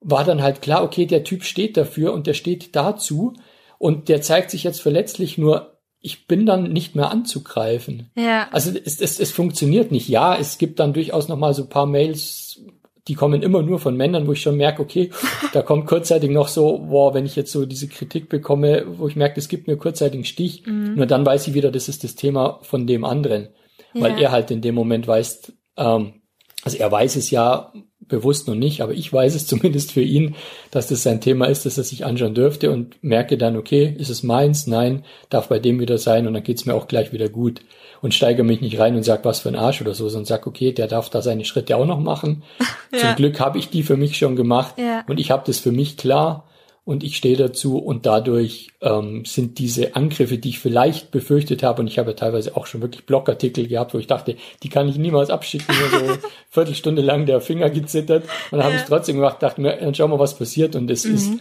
[0.00, 3.34] war dann halt klar, okay, der Typ steht dafür und der steht dazu
[3.78, 8.10] und der zeigt sich jetzt verletzlich nur, ich bin dann nicht mehr anzugreifen.
[8.16, 8.48] Ja.
[8.52, 10.08] Also es, es, es funktioniert nicht.
[10.08, 12.60] Ja, es gibt dann durchaus noch mal so paar Mails,
[13.08, 15.10] die kommen immer nur von Männern, wo ich schon merke, okay,
[15.52, 19.16] da kommt kurzzeitig noch so, wow, wenn ich jetzt so diese Kritik bekomme, wo ich
[19.16, 20.94] merke, es gibt mir kurzzeitig einen Stich, mhm.
[20.94, 23.48] nur dann weiß ich wieder, das ist das Thema von dem anderen.
[23.94, 24.18] Weil ja.
[24.18, 26.20] er halt in dem Moment weiß, ähm,
[26.62, 27.72] also er weiß es ja,
[28.08, 30.34] bewusst noch nicht, aber ich weiß es zumindest für ihn,
[30.70, 34.10] dass das sein Thema ist, dass er sich anschauen dürfte und merke dann, okay, ist
[34.10, 34.66] es meins?
[34.66, 37.60] Nein, darf bei dem wieder sein und dann geht's mir auch gleich wieder gut
[38.02, 40.46] und steige mich nicht rein und sag, was für ein Arsch oder so, sondern sag,
[40.46, 42.42] okay, der darf da seine Schritte auch noch machen.
[42.92, 42.98] ja.
[42.98, 45.04] Zum Glück habe ich die für mich schon gemacht ja.
[45.08, 46.45] und ich habe das für mich klar
[46.86, 51.82] und ich stehe dazu und dadurch ähm, sind diese Angriffe, die ich vielleicht befürchtet habe,
[51.82, 54.88] und ich habe ja teilweise auch schon wirklich Blogartikel gehabt, wo ich dachte, die kann
[54.88, 56.16] ich niemals abschicken, nur so
[56.50, 58.22] Viertelstunde lang der Finger gezittert
[58.52, 60.88] und dann habe ich es trotzdem gemacht, dachte mir, dann schauen wir, was passiert und
[60.88, 61.14] es mhm.
[61.16, 61.32] ist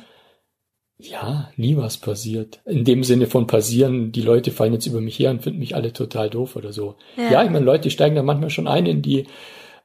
[0.97, 2.61] ja, nie was passiert.
[2.65, 5.75] In dem Sinne von passieren, die Leute fallen jetzt über mich her und finden mich
[5.75, 6.95] alle total doof oder so.
[7.17, 9.27] Ja, ja ich meine, Leute steigen da manchmal schon ein in die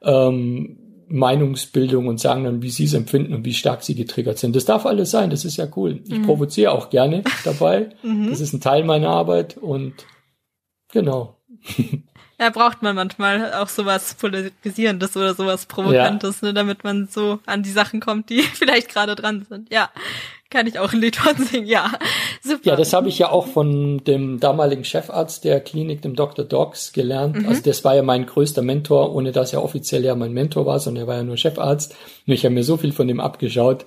[0.02, 4.54] ähm, Meinungsbildung und sagen dann, wie sie es empfinden und wie stark sie getriggert sind.
[4.54, 6.00] Das darf alles sein, das ist ja cool.
[6.06, 6.26] Ich mhm.
[6.26, 7.90] provoziere auch gerne dabei.
[8.02, 8.30] mhm.
[8.30, 9.94] Das ist ein Teil meiner Arbeit und
[10.92, 11.36] genau.
[12.40, 16.48] Ja, braucht man manchmal auch sowas Polarisierendes oder sowas Provokantes, ja.
[16.48, 19.70] ne, damit man so an die Sachen kommt, die vielleicht gerade dran sind.
[19.70, 19.90] Ja,
[20.50, 21.92] kann ich auch ein Lied von singen, ja.
[22.42, 22.70] Super.
[22.70, 26.44] Ja, das habe ich ja auch von dem damaligen Chefarzt der Klinik, dem Dr.
[26.44, 27.36] Dogs, gelernt.
[27.36, 27.48] Mhm.
[27.48, 30.80] Also das war ja mein größter Mentor, ohne dass er offiziell ja mein Mentor war,
[30.80, 31.94] sondern er war ja nur Chefarzt.
[32.26, 33.86] Und ich habe mir so viel von dem abgeschaut.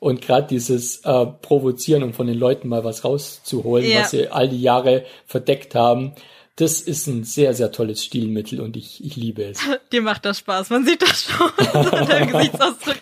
[0.00, 4.00] Und gerade dieses äh, Provozieren, um von den Leuten mal was rauszuholen, ja.
[4.00, 6.14] was sie all die Jahre verdeckt haben,
[6.58, 9.60] das ist ein sehr, sehr tolles Stilmittel und ich, ich liebe es.
[9.92, 12.96] Dir macht das Spaß, man sieht das schon an Gesichtsausdruck.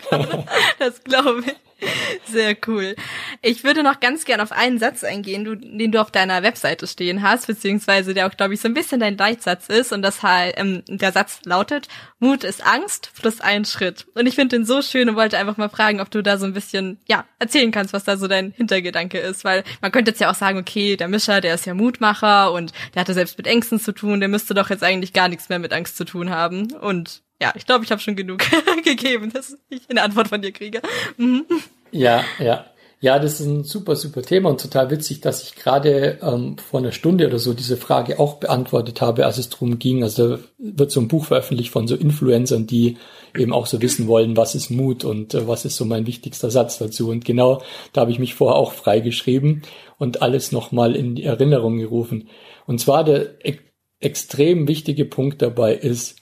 [0.79, 1.55] Das glaube ich.
[2.27, 2.97] Sehr cool.
[3.43, 6.87] Ich würde noch ganz gern auf einen Satz eingehen, du, den du auf deiner Webseite
[6.87, 9.93] stehen hast, beziehungsweise der auch, glaube ich, so ein bisschen dein Leitsatz ist.
[9.93, 14.07] Und das halt, ähm, der Satz lautet, Mut ist Angst plus ein Schritt.
[14.15, 16.47] Und ich finde den so schön und wollte einfach mal fragen, ob du da so
[16.47, 19.45] ein bisschen, ja, erzählen kannst, was da so dein Hintergedanke ist.
[19.45, 22.73] Weil man könnte jetzt ja auch sagen, okay, der Mischer, der ist ja Mutmacher und
[22.95, 25.59] der hatte selbst mit Ängsten zu tun, der müsste doch jetzt eigentlich gar nichts mehr
[25.59, 26.73] mit Angst zu tun haben.
[26.73, 28.43] Und ja, ich glaube, ich habe schon genug
[28.85, 30.81] gegeben, dass ich eine Antwort von dir kriege.
[31.17, 31.45] Mhm.
[31.93, 32.67] Ja, ja.
[32.99, 36.81] Ja, das ist ein super, super Thema und total witzig, dass ich gerade ähm, vor
[36.81, 40.03] einer Stunde oder so diese Frage auch beantwortet habe, als es darum ging.
[40.03, 42.97] Also da wird so ein Buch veröffentlicht von so Influencern, die
[43.37, 46.51] eben auch so wissen wollen, was ist Mut und äh, was ist so mein wichtigster
[46.51, 47.11] Satz dazu.
[47.11, 49.63] Und genau da habe ich mich vorher auch freigeschrieben
[49.99, 52.29] und alles nochmal in die Erinnerung gerufen.
[52.67, 53.59] Und zwar der e
[53.99, 56.17] extrem wichtige Punkt dabei ist,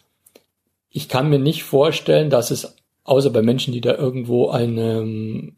[0.97, 5.53] ich kann mir nicht vorstellen, dass es außer bei Menschen, die da irgendwo eine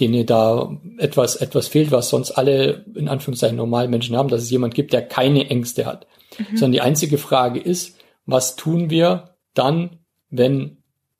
[0.00, 4.50] denen da etwas, etwas fehlt, was sonst alle in Anführungszeichen normalen Menschen haben, dass es
[4.50, 6.06] jemand gibt, der keine Ängste hat.
[6.38, 6.56] Mhm.
[6.56, 7.96] Sondern die einzige Frage ist,
[8.26, 9.98] was tun wir dann,
[10.30, 10.78] wenn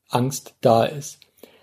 [0.08, 1.20] Angst da ist?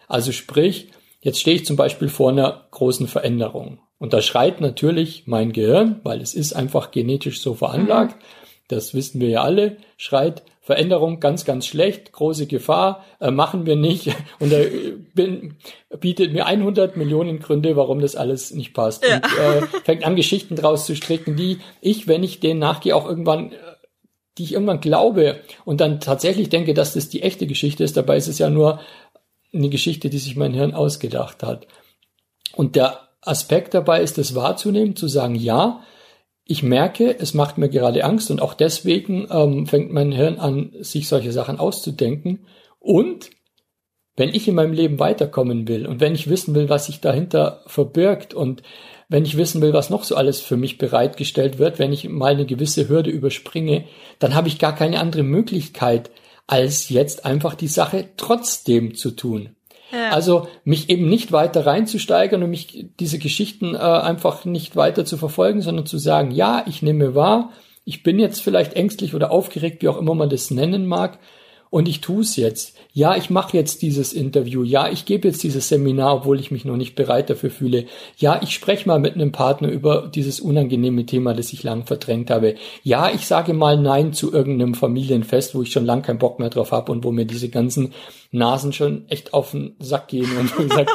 [0.08, 0.90] Also sprich,
[1.20, 3.80] jetzt stehe ich zum Beispiel vor einer großen Veränderung.
[3.98, 8.26] Und da schreit natürlich mein Gehirn, weil es ist einfach genetisch so veranlagt, mhm.
[8.70, 13.76] das wissen wir ja alle, schreit, Veränderung ganz, ganz schlecht, große Gefahr, äh, machen wir
[13.76, 14.16] nicht.
[14.40, 14.68] Und er
[15.14, 15.56] bin,
[16.00, 19.04] bietet mir 100 Millionen Gründe, warum das alles nicht passt.
[19.04, 19.16] Ja.
[19.16, 23.08] Und äh, fängt an, Geschichten draus zu stricken, die ich, wenn ich denen nachgehe, auch
[23.08, 23.52] irgendwann
[24.38, 27.98] die ich irgendwann glaube und dann tatsächlich denke, dass das die echte Geschichte ist.
[27.98, 28.80] Dabei ist es ja nur
[29.54, 31.68] eine Geschichte, die sich mein Hirn ausgedacht hat.
[32.56, 35.84] Und der Aspekt dabei ist, das wahrzunehmen, zu sagen, ja,
[36.52, 40.74] ich merke, es macht mir gerade Angst und auch deswegen ähm, fängt mein Hirn an,
[40.82, 42.46] sich solche Sachen auszudenken.
[42.78, 43.30] Und
[44.18, 47.64] wenn ich in meinem Leben weiterkommen will und wenn ich wissen will, was sich dahinter
[47.68, 48.64] verbirgt und
[49.08, 52.34] wenn ich wissen will, was noch so alles für mich bereitgestellt wird, wenn ich mal
[52.34, 53.86] eine gewisse Hürde überspringe,
[54.20, 56.12] dann habe ich gar keine andere Möglichkeit,
[56.48, 59.56] als jetzt einfach die Sache trotzdem zu tun.
[60.12, 65.18] Also mich eben nicht weiter reinzusteigern und mich diese Geschichten äh, einfach nicht weiter zu
[65.18, 67.52] verfolgen, sondern zu sagen, ja, ich nehme wahr,
[67.84, 71.20] ich bin jetzt vielleicht ängstlich oder aufgeregt, wie auch immer man das nennen mag,
[71.72, 72.76] und ich tue es jetzt.
[72.94, 74.64] Ja, ich mache jetzt dieses Interview.
[74.64, 77.86] Ja, ich gebe jetzt dieses Seminar, obwohl ich mich noch nicht bereit dafür fühle.
[78.18, 82.30] Ja, ich spreche mal mit einem Partner über dieses unangenehme Thema, das ich lang verdrängt
[82.30, 82.56] habe.
[82.84, 86.50] Ja, ich sage mal Nein zu irgendeinem Familienfest, wo ich schon lang keinen Bock mehr
[86.50, 87.94] drauf habe und wo mir diese ganzen
[88.34, 90.88] Nasen schon echt auf den Sack gehen und ich sag,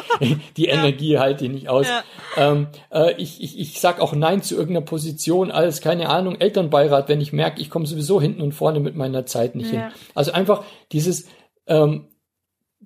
[0.57, 0.67] die.
[0.67, 1.87] Energie halte ich nicht aus.
[1.87, 2.03] Ja.
[2.37, 7.09] Ähm, äh, ich, ich, ich sag auch Nein zu irgendeiner Position, alles, keine Ahnung, Elternbeirat,
[7.09, 9.81] wenn ich merke, ich komme sowieso hinten und vorne mit meiner Zeit nicht ja.
[9.81, 9.91] hin.
[10.15, 11.27] Also einfach dieses
[11.67, 12.09] ähm,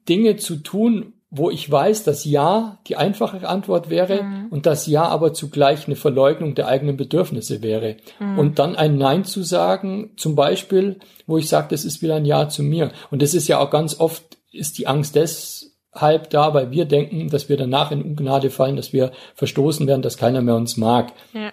[0.08, 4.46] Dinge zu tun, wo ich weiß, dass Ja die einfache Antwort wäre mhm.
[4.50, 7.96] und dass Ja aber zugleich eine Verleugnung der eigenen Bedürfnisse wäre.
[8.18, 8.38] Mhm.
[8.38, 12.24] Und dann ein Nein zu sagen, zum Beispiel, wo ich sage, das ist wieder ein
[12.24, 12.90] Ja zu mir.
[13.10, 17.28] Und das ist ja auch ganz oft ist die Angst deshalb da, weil wir denken,
[17.28, 21.12] dass wir danach in Ungnade fallen, dass wir verstoßen werden, dass keiner mehr uns mag.
[21.32, 21.52] Ja.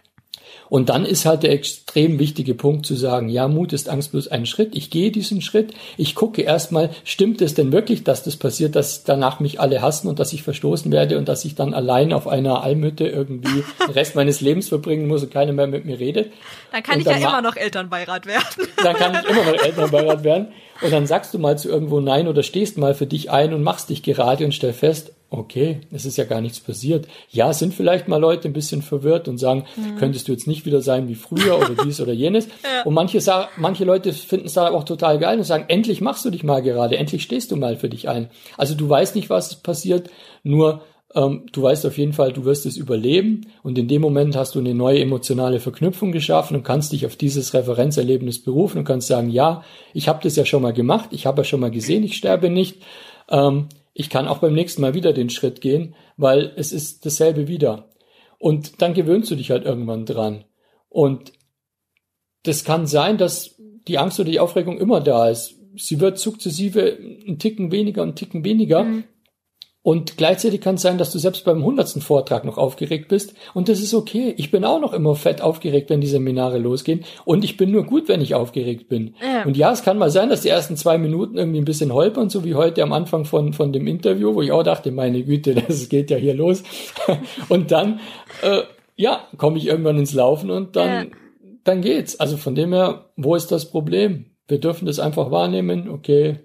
[0.70, 4.28] Und dann ist halt der extrem wichtige Punkt zu sagen, ja, Mut ist Angst bloß
[4.30, 4.76] ein Schritt.
[4.76, 5.74] Ich gehe diesen Schritt.
[5.98, 10.08] Ich gucke erstmal, stimmt es denn wirklich, dass das passiert, dass danach mich alle hassen
[10.08, 13.94] und dass ich verstoßen werde und dass ich dann allein auf einer Almhütte irgendwie den
[13.94, 16.32] Rest meines Lebens verbringen muss und keiner mehr mit mir redet.
[16.72, 18.68] Dann kann und ich dann ja immer noch Elternbeirat werden.
[18.84, 20.48] Dann kann ich immer noch Elternbeirat werden.
[20.82, 23.64] Und dann sagst du mal zu irgendwo Nein oder stehst mal für dich ein und
[23.64, 27.08] machst dich gerade und stell fest, okay, es ist ja gar nichts passiert.
[27.30, 29.98] Ja, sind vielleicht mal Leute ein bisschen verwirrt und sagen, mhm.
[29.98, 32.48] könntest du jetzt nicht wieder sein wie früher oder dies oder jenes.
[32.64, 32.84] Ja.
[32.84, 36.24] Und manche, sagen, manche Leute finden es dann auch total geil und sagen, endlich machst
[36.24, 38.30] du dich mal gerade, endlich stehst du mal für dich ein.
[38.58, 40.10] Also du weißt nicht, was passiert,
[40.44, 40.82] nur
[41.14, 44.56] ähm, du weißt auf jeden Fall, du wirst es überleben und in dem Moment hast
[44.56, 49.08] du eine neue emotionale Verknüpfung geschaffen und kannst dich auf dieses Referenzerlebnis berufen und kannst
[49.08, 49.64] sagen, ja,
[49.94, 52.50] ich habe das ja schon mal gemacht, ich habe ja schon mal gesehen, ich sterbe
[52.50, 52.82] nicht.
[53.30, 53.68] Ähm,
[54.00, 57.90] ich kann auch beim nächsten Mal wieder den Schritt gehen, weil es ist dasselbe wieder.
[58.38, 60.44] Und dann gewöhnst du dich halt irgendwann dran.
[60.88, 61.34] Und
[62.44, 65.56] das kann sein, dass die Angst oder die Aufregung immer da ist.
[65.78, 66.96] Sie wird sukzessive
[67.28, 68.84] ein Ticken weniger und ein Ticken weniger.
[68.84, 69.06] Mhm.
[69.88, 73.34] Und gleichzeitig kann es sein, dass du selbst beim hundertsten Vortrag noch aufgeregt bist.
[73.54, 74.34] Und das ist okay.
[74.36, 77.06] Ich bin auch noch immer fett aufgeregt, wenn die Seminare losgehen.
[77.24, 79.16] Und ich bin nur gut, wenn ich aufgeregt bin.
[79.24, 79.46] Ja.
[79.46, 82.30] Und ja, es kann mal sein, dass die ersten zwei Minuten irgendwie ein bisschen holpern,
[82.30, 85.56] so wie heute am Anfang von, von dem Interview, wo ich auch dachte, meine Güte,
[85.68, 86.64] das geht ja hier los.
[87.48, 88.02] und dann,
[88.42, 88.64] äh,
[88.98, 91.12] ja, komme ich irgendwann ins Laufen und dann, ja.
[91.64, 92.20] dann geht's.
[92.20, 94.26] Also von dem her, wo ist das Problem?
[94.50, 95.90] Wir dürfen das einfach wahrnehmen.
[95.90, 96.40] Okay,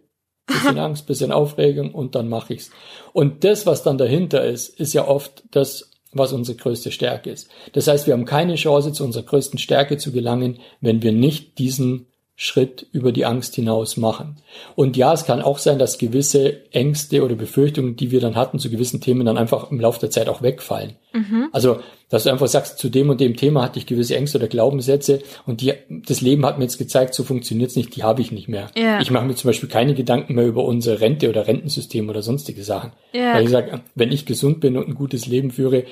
[0.52, 2.70] bisschen Angst, bisschen Aufregung und dann mache ich's.
[3.12, 7.48] Und das, was dann dahinter ist, ist ja oft das, was unsere größte Stärke ist.
[7.72, 11.58] Das heißt, wir haben keine Chance, zu unserer größten Stärke zu gelangen, wenn wir nicht
[11.58, 12.06] diesen
[12.44, 14.34] Schritt über die Angst hinaus machen.
[14.74, 18.58] Und ja, es kann auch sein, dass gewisse Ängste oder Befürchtungen, die wir dann hatten
[18.58, 20.96] zu gewissen Themen, dann einfach im Laufe der Zeit auch wegfallen.
[21.12, 21.50] Mhm.
[21.52, 21.78] Also,
[22.08, 25.22] dass du einfach sagst, zu dem und dem Thema hatte ich gewisse Ängste oder Glaubenssätze
[25.46, 28.48] und die, das Leben hat mir jetzt gezeigt, so funktioniert's nicht, die habe ich nicht
[28.48, 28.72] mehr.
[28.76, 29.00] Yeah.
[29.00, 32.64] Ich mache mir zum Beispiel keine Gedanken mehr über unsere Rente oder Rentensystem oder sonstige
[32.64, 32.90] Sachen.
[33.14, 33.34] Yeah.
[33.34, 35.84] Weil ich sage, wenn ich gesund bin und ein gutes Leben führe,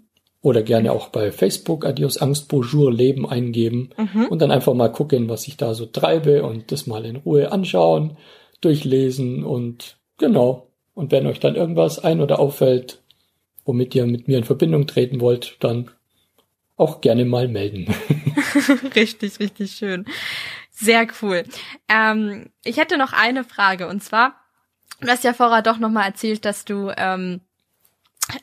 [0.48, 4.28] oder gerne auch bei Facebook Adios Angst Bonjour Leben eingeben mhm.
[4.28, 7.52] und dann einfach mal gucken, was ich da so treibe und das mal in Ruhe
[7.52, 8.18] anschauen,
[8.62, 10.70] durchlesen und genau.
[10.94, 13.02] Und wenn euch dann irgendwas ein oder auffällt,
[13.66, 15.92] womit ihr mit mir in Verbindung treten wollt, dann
[16.78, 17.94] auch gerne mal melden.
[18.96, 20.06] richtig, richtig schön.
[20.72, 21.44] Sehr cool.
[21.90, 24.36] Ähm, ich hätte noch eine Frage und zwar,
[25.02, 27.42] du hast ja vorher doch nochmal erzählt, dass du ähm,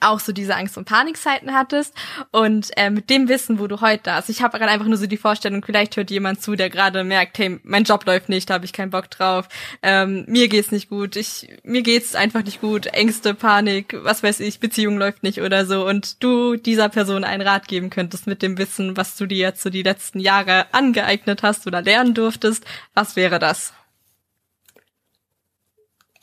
[0.01, 1.95] auch so diese Angst- und Panikzeiten hattest
[2.31, 4.29] und äh, mit dem Wissen, wo du heute hast.
[4.29, 7.39] Ich habe gerade einfach nur so die Vorstellung, vielleicht hört jemand zu, der gerade merkt,
[7.39, 9.49] hey, mein Job läuft nicht, da habe ich keinen Bock drauf,
[9.83, 14.41] ähm, mir geht's nicht gut, ich mir geht's einfach nicht gut, Ängste, Panik, was weiß
[14.41, 15.87] ich, Beziehung läuft nicht oder so.
[15.87, 19.63] Und du dieser Person einen Rat geben könntest mit dem Wissen, was du dir jetzt
[19.63, 23.73] so die letzten Jahre angeeignet hast oder lernen durftest, was wäre das?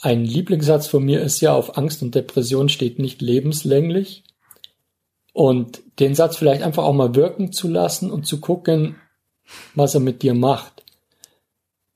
[0.01, 4.23] Ein Lieblingssatz von mir ist ja, auf Angst und Depression steht nicht lebenslänglich.
[5.31, 8.95] Und den Satz vielleicht einfach auch mal wirken zu lassen und zu gucken,
[9.75, 10.83] was er mit dir macht.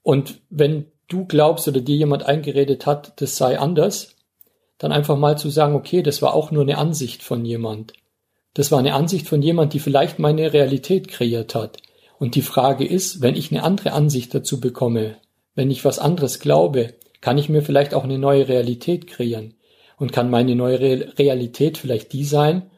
[0.03, 4.15] Und wenn du glaubst oder dir jemand eingeredet hat, das sei anders,
[4.77, 7.93] dann einfach mal zu sagen, okay, das war auch nur eine Ansicht von jemand.
[8.53, 11.77] Das war eine Ansicht von jemand, die vielleicht meine Realität kreiert hat.
[12.19, 15.17] Und die Frage ist, wenn ich eine andere Ansicht dazu bekomme,
[15.55, 16.93] wenn ich was anderes glaube,
[17.25, 19.55] kann ich mir vielleicht auch eine neue Realität kreieren.
[19.97, 20.79] Und kann meine neue
[21.17, 22.69] Realität vielleicht die sein,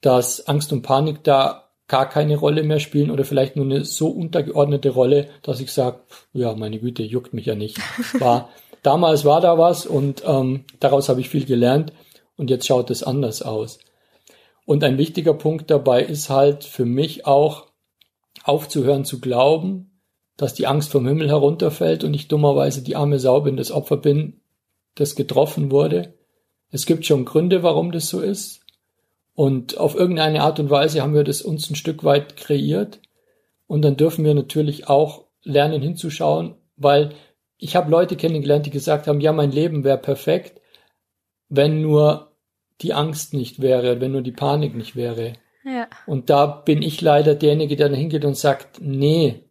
[0.00, 4.08] dass Angst und Panik da gar keine Rolle mehr spielen oder vielleicht nur eine so
[4.08, 5.98] untergeordnete Rolle, dass ich sage,
[6.32, 7.76] ja, meine Güte, juckt mich ja nicht.
[8.20, 8.48] War,
[8.82, 11.92] damals war da was und ähm, daraus habe ich viel gelernt
[12.38, 13.80] und jetzt schaut es anders aus.
[14.64, 17.66] Und ein wichtiger Punkt dabei ist halt für mich auch
[18.44, 19.93] aufzuhören zu glauben,
[20.36, 23.96] dass die Angst vom Himmel herunterfällt und ich dummerweise die arme Sau bin, das Opfer
[23.96, 24.40] bin,
[24.94, 26.14] das getroffen wurde.
[26.70, 28.60] Es gibt schon Gründe, warum das so ist.
[29.34, 33.00] Und auf irgendeine Art und Weise haben wir das uns ein Stück weit kreiert.
[33.66, 37.10] Und dann dürfen wir natürlich auch lernen hinzuschauen, weil
[37.58, 40.60] ich habe Leute kennengelernt, die gesagt haben, ja, mein Leben wäre perfekt,
[41.48, 42.32] wenn nur
[42.80, 45.34] die Angst nicht wäre, wenn nur die Panik nicht wäre.
[45.64, 45.88] Ja.
[46.06, 49.43] Und da bin ich leider derjenige, der da hingeht und sagt, nee,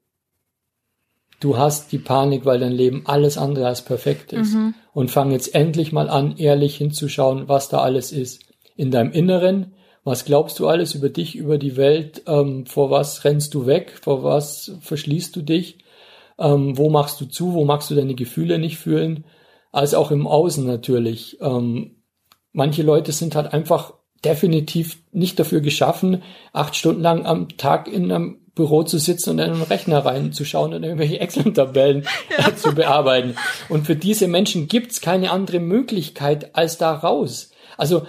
[1.43, 4.53] du hast die Panik, weil dein Leben alles andere als perfekt ist.
[4.53, 4.73] Mhm.
[4.93, 8.41] Und fang jetzt endlich mal an, ehrlich hinzuschauen, was da alles ist.
[8.75, 12.23] In deinem Inneren, was glaubst du alles über dich, über die Welt?
[12.27, 13.99] Ähm, vor was rennst du weg?
[14.01, 15.79] Vor was verschließt du dich?
[16.37, 17.53] Ähm, wo machst du zu?
[17.53, 19.25] Wo magst du deine Gefühle nicht fühlen?
[19.71, 21.37] Als auch im Außen natürlich.
[21.41, 22.03] Ähm,
[22.51, 26.21] manche Leute sind halt einfach definitiv nicht dafür geschaffen,
[26.53, 30.73] acht Stunden lang am Tag in einem Büro zu sitzen und in einen Rechner reinzuschauen
[30.73, 32.05] und irgendwelche Excel-Tabellen
[32.37, 32.55] ja.
[32.55, 33.35] Zu bearbeiten.
[33.69, 37.51] Und für diese Menschen gibt's keine andere Möglichkeit als da raus.
[37.77, 38.03] Also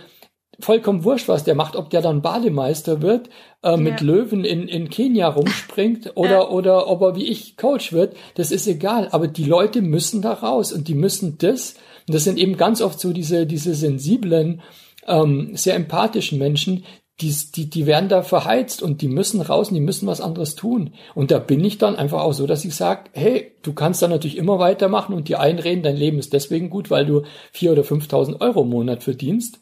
[0.60, 3.28] vollkommen wurscht, was der macht, ob der dann Bademeister wird,
[3.62, 4.06] äh, mit ja.
[4.06, 6.48] Löwen in, in Kenia rumspringt oder, ja.
[6.48, 9.08] oder ob er wie ich Coach wird, das ist egal.
[9.10, 11.74] Aber die Leute müssen da raus und die müssen das,
[12.06, 14.62] und das sind eben ganz oft so diese, diese sensiblen,
[15.06, 16.84] ähm, sehr empathischen Menschen,
[17.20, 20.56] die, die, die werden da verheizt und die müssen raus und die müssen was anderes
[20.56, 20.94] tun.
[21.14, 24.10] Und da bin ich dann einfach auch so, dass ich sage, hey, du kannst dann
[24.10, 27.22] natürlich immer weitermachen und dir einreden, dein Leben ist deswegen gut, weil du
[27.52, 29.60] vier oder 5.000 Euro im Monat verdienst.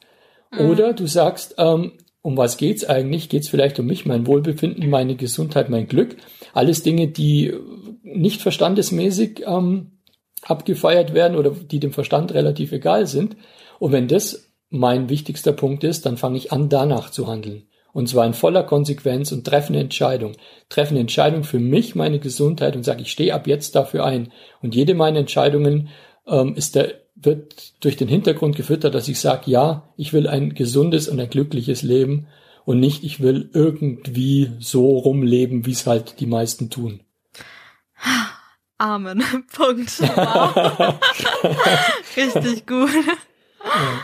[0.50, 0.70] Mhm.
[0.70, 3.28] Oder du sagst, ähm, um was geht's eigentlich?
[3.28, 6.16] Geht's vielleicht um mich, mein Wohlbefinden, meine Gesundheit, mein Glück?
[6.54, 7.52] Alles Dinge, die
[8.02, 9.98] nicht verstandesmäßig ähm,
[10.42, 13.36] abgefeiert werden oder die dem Verstand relativ egal sind.
[13.78, 17.66] Und wenn das mein wichtigster Punkt ist, dann fange ich an, danach zu handeln.
[17.92, 20.32] Und zwar in voller Konsequenz und treffe eine Entscheidung.
[20.70, 24.32] Treffe eine Entscheidung für mich, meine Gesundheit und sage, ich stehe ab jetzt dafür ein.
[24.62, 25.90] Und jede meiner Entscheidungen
[26.26, 30.54] ähm, ist der wird durch den Hintergrund gefüttert, dass ich sage, ja, ich will ein
[30.54, 32.26] gesundes und ein glückliches Leben
[32.64, 37.00] und nicht, ich will irgendwie so rumleben, wie es halt die meisten tun.
[38.78, 39.22] Amen.
[39.52, 40.00] Punkt.
[40.00, 40.94] Wow.
[42.16, 42.90] Richtig gut.
[43.64, 44.02] Ja.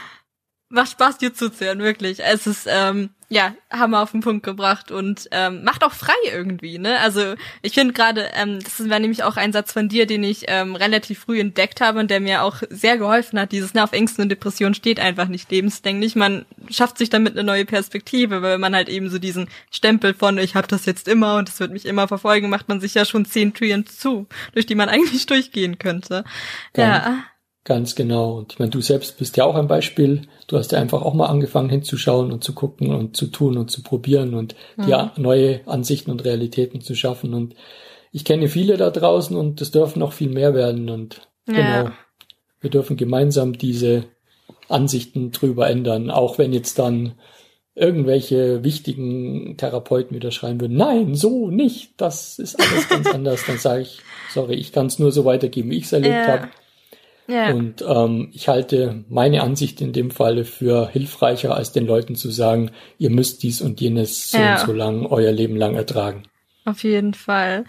[0.71, 2.23] Macht Spaß, dir zuzuhören, wirklich.
[2.23, 6.79] Es ist, ähm, ja, Hammer auf den Punkt gebracht und ähm, macht auch frei irgendwie,
[6.79, 6.99] ne?
[7.01, 10.45] Also ich finde gerade, ähm, das war nämlich auch ein Satz von dir, den ich
[10.49, 13.53] ähm, relativ früh entdeckt habe und der mir auch sehr geholfen hat.
[13.53, 16.17] Dieses, ne, auf Ängsten und Depressionen steht einfach nicht lebenslänglich.
[16.17, 20.39] Man schafft sich damit eine neue Perspektive, weil man halt eben so diesen Stempel von,
[20.39, 23.05] ich habe das jetzt immer und es wird mich immer verfolgen, macht man sich ja
[23.05, 26.25] schon zehn Türen zu, durch die man eigentlich durchgehen könnte.
[26.73, 27.25] Ganz, ja.
[27.69, 28.39] Ganz genau.
[28.39, 31.15] Und ich meine, du selbst bist ja auch ein Beispiel du hast ja einfach auch
[31.15, 34.87] mal angefangen hinzuschauen und zu gucken und zu tun und zu probieren und mhm.
[34.87, 37.35] dir neue Ansichten und Realitäten zu schaffen.
[37.35, 37.55] Und
[38.11, 40.89] ich kenne viele da draußen und es dürfen noch viel mehr werden.
[40.89, 41.55] Und ja.
[41.55, 41.95] genau,
[42.61, 44.05] wir dürfen gemeinsam diese
[44.69, 47.13] Ansichten drüber ändern, auch wenn jetzt dann
[47.75, 53.59] irgendwelche wichtigen Therapeuten wieder schreien würden, nein, so nicht, das ist alles ganz anders, dann
[53.59, 54.01] sage ich,
[54.31, 56.27] sorry, ich kann es nur so weitergeben, wie ich es erlebt ja.
[56.27, 56.49] habe.
[57.29, 57.53] Ja.
[57.53, 62.31] Und ähm, ich halte meine Ansicht in dem Falle für hilfreicher, als den Leuten zu
[62.31, 64.55] sagen, ihr müsst dies und jenes so ja.
[64.55, 66.23] und so lang euer Leben lang ertragen.
[66.65, 67.65] Auf jeden Fall.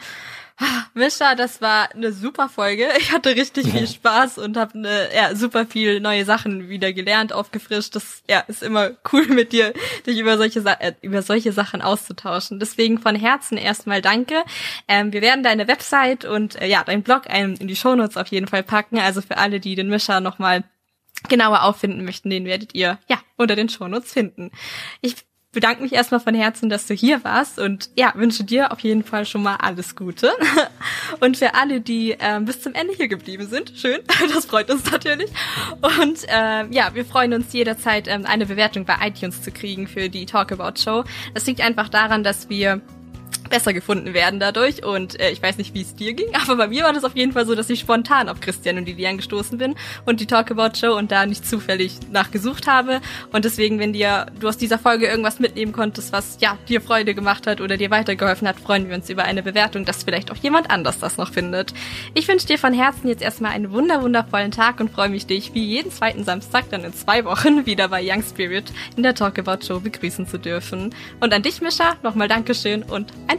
[0.93, 2.87] Mischa, das war eine super Folge.
[2.99, 7.31] Ich hatte richtig viel Spaß und habe ne, ja, super viel neue Sachen wieder gelernt,
[7.31, 7.95] aufgefrischt.
[7.95, 9.73] Das ja, ist immer cool mit dir,
[10.05, 12.59] dich über solche, äh, über solche Sachen auszutauschen.
[12.59, 14.43] Deswegen von Herzen erstmal danke.
[14.87, 18.47] Ähm, wir werden deine Website und äh, ja, dein Blog in die Shownotes auf jeden
[18.47, 18.99] Fall packen.
[18.99, 20.63] Also für alle, die den Mischa nochmal
[21.27, 24.51] genauer auffinden möchten, den werdet ihr ja unter den Shownotes finden.
[25.01, 25.15] Ich
[25.51, 29.03] bedanke mich erstmal von Herzen, dass du hier warst und ja, wünsche dir auf jeden
[29.03, 30.31] Fall schon mal alles Gute.
[31.21, 33.99] Und für alle, die ähm, bis zum Ende hier geblieben sind, schön,
[34.33, 35.29] das freut uns natürlich.
[35.81, 40.09] Und ähm, ja, wir freuen uns jederzeit, ähm, eine Bewertung bei iTunes zu kriegen für
[40.09, 41.03] die Talk About Show.
[41.33, 42.81] Das liegt einfach daran, dass wir
[43.49, 44.83] besser gefunden werden dadurch.
[44.83, 47.15] Und äh, ich weiß nicht, wie es dir ging, aber bei mir war das auf
[47.15, 49.75] jeden Fall so, dass ich spontan auf Christian und Lilian gestoßen bin
[50.05, 53.01] und die Talk About Show und da nicht zufällig nachgesucht habe.
[53.31, 57.13] Und deswegen, wenn dir du aus dieser Folge irgendwas mitnehmen konntest, was ja dir Freude
[57.13, 60.37] gemacht hat oder dir weitergeholfen hat, freuen wir uns über eine Bewertung, dass vielleicht auch
[60.37, 61.73] jemand anders das noch findet.
[62.13, 65.53] Ich wünsche dir von Herzen jetzt erstmal einen wunder wundervollen Tag und freue mich, dich
[65.53, 69.39] wie jeden zweiten Samstag dann in zwei Wochen wieder bei Young Spirit in der Talk
[69.39, 70.93] About Show begrüßen zu dürfen.
[71.19, 73.38] Und an dich, Mischa, nochmal Dankeschön und ein